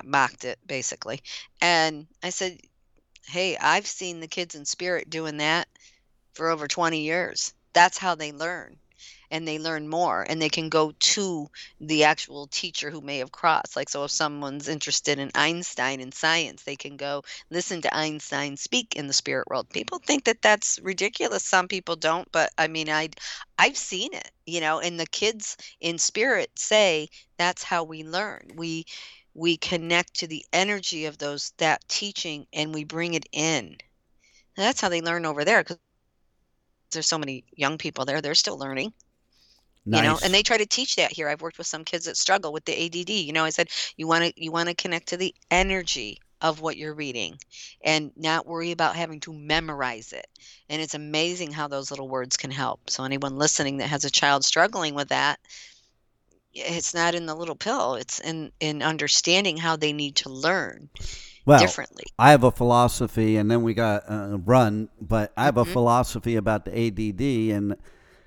mocked 0.05 0.45
it 0.45 0.59
basically. 0.67 1.23
And 1.61 2.07
I 2.23 2.31
said, 2.31 2.59
Hey, 3.27 3.57
I've 3.57 3.87
seen 3.87 4.21
the 4.21 4.29
kids 4.29 4.55
in 4.55 4.65
spirit 4.65 5.11
doing 5.11 5.39
that 5.39 5.69
for 6.35 6.49
over 6.49 6.69
20 6.69 7.01
years. 7.01 7.55
That's 7.75 7.99
how 7.99 8.15
they 8.15 8.33
learn 8.33 8.79
and 9.31 9.47
they 9.49 9.59
learn 9.59 9.89
more 9.89 10.23
and 10.29 10.41
they 10.41 10.49
can 10.49 10.69
go 10.71 10.93
to 10.99 11.49
the 11.81 12.05
actual 12.05 12.47
teacher 12.47 12.91
who 12.91 13.01
may 13.01 13.19
have 13.19 13.33
crossed. 13.33 13.77
Like 13.77 13.89
so 13.91 14.05
if 14.05 14.11
someone's 14.13 14.69
interested 14.69 15.19
in 15.19 15.31
einstein 15.35 16.01
and 16.01 16.15
science 16.15 16.65
they 16.65 16.77
can 16.77 16.97
go 16.97 17.23
listen 17.51 17.83
to 17.83 17.95
einstein 17.97 18.57
speak 18.57 18.95
in 18.97 19.07
the 19.09 19.13
spirit 19.15 19.49
world. 19.49 19.71
People 19.71 19.99
think 19.99 20.25
that 20.25 20.43
that's 20.43 20.79
ridiculous. 20.83 21.45
Some 21.45 21.69
people 21.69 21.97
don't 21.97 22.31
but 22.33 22.51
i 22.59 22.69
mean 22.69 22.89
i 22.91 23.11
i've 23.59 23.77
seen 23.77 24.13
it 24.15 24.31
you 24.47 24.61
know 24.61 24.81
and 24.81 24.99
the 25.01 25.07
kids 25.07 25.57
in 25.81 25.99
spirit 25.99 26.51
say 26.59 27.09
that's 27.39 27.65
how 27.65 27.85
we 27.85 28.05
learn. 28.05 28.51
We 28.57 28.87
we 29.35 29.57
connect 29.57 30.15
to 30.21 30.27
the 30.29 30.45
energy 30.53 31.07
of 31.07 31.19
those 31.19 31.53
that 31.59 31.87
teaching 31.89 32.47
and 32.53 32.75
we 32.75 32.85
bring 32.85 33.15
it 33.15 33.27
in. 33.33 33.77
That's 34.57 34.81
how 34.81 34.89
they 34.89 35.01
learn 35.03 35.27
over 35.27 35.45
there 35.45 35.63
because 35.63 35.79
there's 36.95 37.07
so 37.07 37.19
many 37.19 37.45
young 37.55 37.79
people 37.79 38.05
there 38.05 38.21
they're 38.21 38.35
still 38.35 38.59
learning 38.59 38.93
Nice. 39.87 40.01
you 40.01 40.09
know 40.09 40.19
and 40.23 40.33
they 40.33 40.43
try 40.43 40.57
to 40.57 40.67
teach 40.67 40.97
that 40.97 41.13
here. 41.13 41.29
I've 41.29 41.43
worked 41.43 41.59
with 41.59 41.67
some 41.67 41.85
kids 41.85 42.07
that 42.07 42.17
struggle 42.17 42.53
with 42.53 42.65
the 42.65 42.87
add 42.87 42.95
you 42.95 43.33
know 43.33 43.45
i 43.45 43.51
said 43.51 43.69
you 43.97 44.07
want 44.07 44.25
to 44.25 44.33
you 44.43 44.51
want 44.51 44.69
to 44.69 44.75
connect 44.75 45.09
to 45.09 45.19
the 45.19 45.35
energy 45.51 46.21
of 46.41 46.61
what 46.61 46.77
you're 46.77 46.95
reading 46.95 47.39
and 47.83 48.13
not 48.17 48.47
worry 48.47 48.71
about 48.71 48.97
having 48.97 49.19
to 49.19 49.33
memorize 49.33 50.13
it. 50.13 50.27
And 50.69 50.83
it's 50.83 50.93
amazing 50.93 51.53
how 51.53 51.69
those 51.69 51.91
little 51.91 52.07
words 52.07 52.37
can 52.37 52.51
help. 52.51 52.91
So 52.91 53.03
anyone 53.03 53.39
listening 53.39 53.79
that 53.79 53.89
has 53.89 54.05
a 54.05 54.11
child 54.11 54.45
struggling 54.45 54.95
with 54.95 55.09
that 55.09 55.41
it's 56.55 56.95
not 56.95 57.15
in 57.15 57.27
the 57.27 57.35
little 57.35 57.57
pill. 57.57 57.95
It's 57.95 58.21
in 58.21 58.53
in 58.61 58.83
understanding 58.83 59.57
how 59.57 59.77
they 59.77 59.93
need 59.93 60.17
to 60.17 60.29
learn 60.29 60.89
well, 61.45 61.61
differently. 61.61 62.05
I 62.19 62.31
have 62.31 62.45
a 62.45 62.51
philosophy, 62.51 63.37
and 63.37 63.51
then 63.51 63.63
we 63.63 63.75
got 63.75 64.05
uh, 64.09 64.39
run, 64.39 64.89
but 65.01 65.33
I 65.37 65.45
have 65.45 65.55
mm-hmm. 65.55 65.71
a 65.71 65.73
philosophy 65.73 66.37
about 66.37 66.65
the 66.65 66.73
ADD, 66.73 67.57
and 67.57 67.77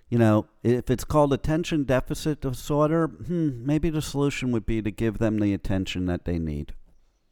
you 0.10 0.18
know, 0.18 0.48
if 0.64 0.90
it's 0.90 1.04
called 1.04 1.34
attention 1.34 1.84
deficit 1.84 2.42
disorder, 2.42 3.08
hmm, 3.08 3.66
maybe 3.66 3.90
the 3.90 4.02
solution 4.02 4.52
would 4.52 4.66
be 4.66 4.82
to 4.82 4.92
give 4.92 5.18
them 5.18 5.40
the 5.40 5.54
attention 5.54 6.06
that 6.06 6.26
they 6.26 6.40
need. 6.40 6.74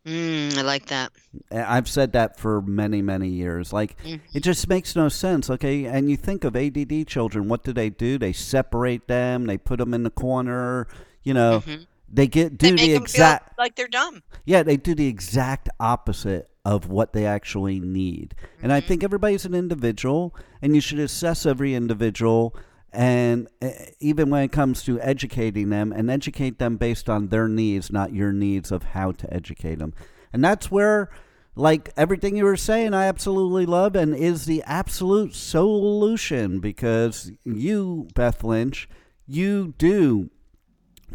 Mm, 0.06 0.56
I 0.58 0.62
like 0.62 0.86
that. 0.88 1.12
I've 1.52 1.90
said 1.90 2.12
that 2.14 2.38
for 2.38 2.62
many, 2.62 3.02
many 3.02 3.28
years. 3.30 3.74
Like, 3.74 3.98
mm-hmm. 4.04 4.38
it 4.38 4.44
just 4.44 4.68
makes 4.70 4.96
no 4.96 5.10
sense. 5.10 5.50
Okay. 5.50 5.86
And 5.86 6.12
you 6.12 6.18
think 6.18 6.44
of 6.44 6.56
ADD 6.56 7.08
children, 7.08 7.48
what 7.48 7.64
do 7.64 7.74
they 7.74 7.90
do? 7.90 8.20
They 8.20 8.32
separate 8.32 9.08
them, 9.08 9.48
they 9.48 9.58
put 9.58 9.80
them 9.80 9.94
in 9.96 10.04
the 10.04 10.12
corner, 10.12 10.88
you 11.24 11.34
know. 11.34 11.62
Mm-hmm. 11.62 11.84
They 12.08 12.28
get 12.28 12.58
do 12.58 12.76
they 12.76 12.88
the 12.88 12.96
exact 12.96 13.58
like 13.58 13.76
they're 13.76 13.88
dumb. 13.88 14.24
Yeah, 14.46 14.64
they 14.64 14.78
do 14.78 14.96
the 14.96 15.08
exact 15.08 15.70
opposite 15.80 16.50
of 16.64 16.90
what 16.90 17.14
they 17.14 17.26
actually 17.26 17.80
need. 17.80 18.36
Mm-hmm. 18.38 18.64
And 18.64 18.74
I 18.74 18.80
mm-hmm. 18.80 18.88
think 18.88 19.04
everybody's 19.04 19.46
an 19.46 19.54
individual, 19.54 20.36
and 20.62 20.76
you 20.76 20.82
should 20.82 21.00
assess 21.00 21.46
every 21.46 21.74
individual. 21.74 22.56
And 22.92 23.48
eh, 23.62 23.92
even 24.00 24.30
when 24.30 24.44
it 24.44 24.52
comes 24.52 24.84
to 24.84 25.00
educating 25.02 25.70
them, 25.70 25.92
and 25.92 26.10
educate 26.10 26.60
them 26.60 26.78
based 26.78 27.10
on 27.10 27.28
their 27.28 27.48
needs, 27.48 27.92
not 27.92 28.14
your 28.14 28.32
needs 28.32 28.72
of 28.72 28.84
how 28.84 29.12
to 29.12 29.34
educate 29.34 29.80
them. 29.80 29.94
And 30.34 30.44
that's 30.44 30.72
where, 30.72 31.10
like 31.56 31.92
everything 31.96 32.36
you 32.36 32.46
were 32.46 32.58
saying, 32.58 32.94
I 32.94 33.06
absolutely 33.06 33.66
love 33.66 33.96
and 33.96 34.16
is 34.16 34.46
the 34.46 34.64
absolute 34.66 35.36
solution 35.36 36.60
because 36.60 37.32
you, 37.44 38.08
Beth 38.16 38.44
Lynch, 38.44 38.90
you 39.28 39.74
do 39.78 40.30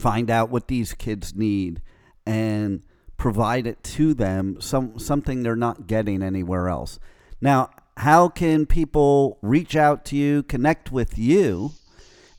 find 0.01 0.31
out 0.31 0.51
what 0.51 0.69
these 0.69 0.95
kids 0.95 1.35
need 1.35 1.83
and 2.27 2.83
provide 3.17 3.67
it 3.67 3.83
to 3.83 4.15
them, 4.15 4.61
some 4.61 4.99
something 4.99 5.43
they're 5.43 5.55
not 5.55 5.87
getting 5.87 6.23
anywhere 6.23 6.69
else. 6.69 6.99
Now, 7.41 7.71
how 7.99 8.29
can 8.29 8.67
people 8.67 9.39
reach 9.43 9.77
out 9.77 10.05
to 10.07 10.17
you, 10.17 10.43
connect 10.43 10.91
with 10.91 11.19
you, 11.19 11.73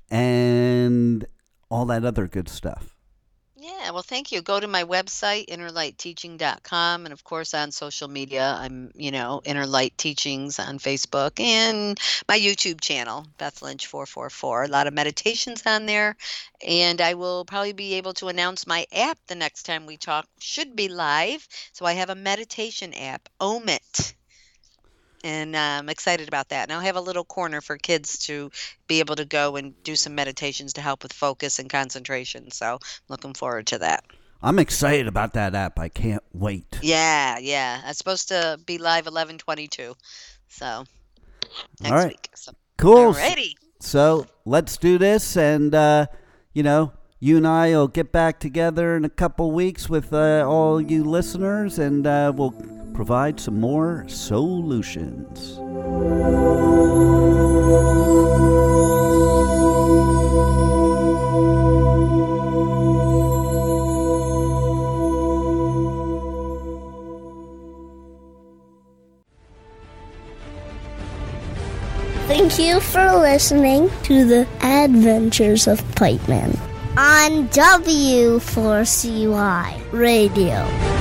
and 0.09 1.25
all 1.69 1.85
that 1.85 2.03
other 2.03 2.27
good 2.27 2.49
stuff? 2.49 2.90
Yeah, 3.63 3.91
well, 3.91 4.01
thank 4.01 4.31
you. 4.31 4.41
Go 4.41 4.59
to 4.59 4.67
my 4.67 4.85
website, 4.85 5.47
innerlightteaching.com. 5.47 7.05
And 7.05 7.13
of 7.13 7.23
course, 7.23 7.53
on 7.53 7.71
social 7.71 8.07
media, 8.07 8.57
I'm, 8.59 8.91
you 8.95 9.11
know, 9.11 9.43
Inner 9.45 9.67
Light 9.67 9.95
Teachings 9.99 10.57
on 10.57 10.79
Facebook 10.79 11.39
and 11.39 11.99
my 12.27 12.39
YouTube 12.39 12.81
channel, 12.81 13.27
Beth 13.37 13.61
Lynch 13.61 13.85
444. 13.85 14.63
A 14.63 14.67
lot 14.67 14.87
of 14.87 14.95
meditations 14.95 15.61
on 15.67 15.85
there. 15.85 16.15
And 16.65 17.01
I 17.01 17.13
will 17.13 17.45
probably 17.45 17.73
be 17.73 17.93
able 17.93 18.15
to 18.15 18.29
announce 18.29 18.65
my 18.65 18.87
app 18.91 19.19
the 19.27 19.35
next 19.35 19.61
time 19.61 19.85
we 19.85 19.97
talk. 19.97 20.27
Should 20.39 20.75
be 20.75 20.87
live. 20.87 21.47
So 21.71 21.85
I 21.85 21.93
have 21.93 22.09
a 22.09 22.15
meditation 22.15 22.95
app, 22.95 23.29
Omit 23.39 24.15
and 25.23 25.55
I'm 25.55 25.89
excited 25.89 26.27
about 26.27 26.49
that. 26.49 26.63
And 26.63 26.73
I'll 26.73 26.85
have 26.85 26.95
a 26.95 27.01
little 27.01 27.23
corner 27.23 27.61
for 27.61 27.77
kids 27.77 28.17
to 28.25 28.51
be 28.87 28.99
able 28.99 29.15
to 29.15 29.25
go 29.25 29.55
and 29.55 29.81
do 29.83 29.95
some 29.95 30.15
meditations 30.15 30.73
to 30.73 30.81
help 30.81 31.03
with 31.03 31.13
focus 31.13 31.59
and 31.59 31.69
concentration. 31.69 32.51
So, 32.51 32.79
looking 33.07 33.33
forward 33.33 33.67
to 33.67 33.79
that. 33.79 34.03
I'm 34.43 34.57
excited 34.57 35.07
about 35.07 35.33
that 35.33 35.53
app. 35.53 35.77
I 35.77 35.89
can't 35.89 36.23
wait. 36.33 36.79
Yeah, 36.81 37.37
yeah. 37.37 37.81
It's 37.87 37.99
supposed 37.99 38.29
to 38.29 38.59
be 38.65 38.77
live 38.77 39.05
11:22. 39.05 39.93
So, 40.47 40.83
next 41.79 41.91
All 41.91 41.91
right. 41.91 42.07
week. 42.07 42.29
So, 42.35 42.51
cool. 42.77 43.13
Ready. 43.13 43.55
So, 43.79 44.25
let's 44.45 44.77
do 44.77 44.97
this 44.97 45.37
and 45.37 45.73
uh, 45.75 46.07
you 46.53 46.63
know, 46.63 46.93
you 47.19 47.37
and 47.37 47.47
I 47.47 47.69
will 47.69 47.87
get 47.87 48.11
back 48.11 48.39
together 48.39 48.95
in 48.95 49.05
a 49.05 49.09
couple 49.09 49.51
weeks 49.51 49.87
with 49.87 50.11
uh, 50.11 50.43
all 50.47 50.81
you 50.81 51.03
listeners 51.03 51.77
and 51.77 52.05
uh, 52.07 52.33
we'll 52.35 52.80
provide 52.93 53.39
some 53.39 53.59
more 53.59 54.05
solutions. 54.07 55.57
Thank 72.27 72.59
you 72.59 72.79
for 72.79 73.17
listening 73.17 73.89
to 74.03 74.25
the 74.25 74.47
Adventures 74.61 75.67
of 75.67 75.79
Hype 75.97 76.27
Man 76.27 76.51
on 76.97 77.47
W4CY 77.49 79.93
Radio. 79.93 81.00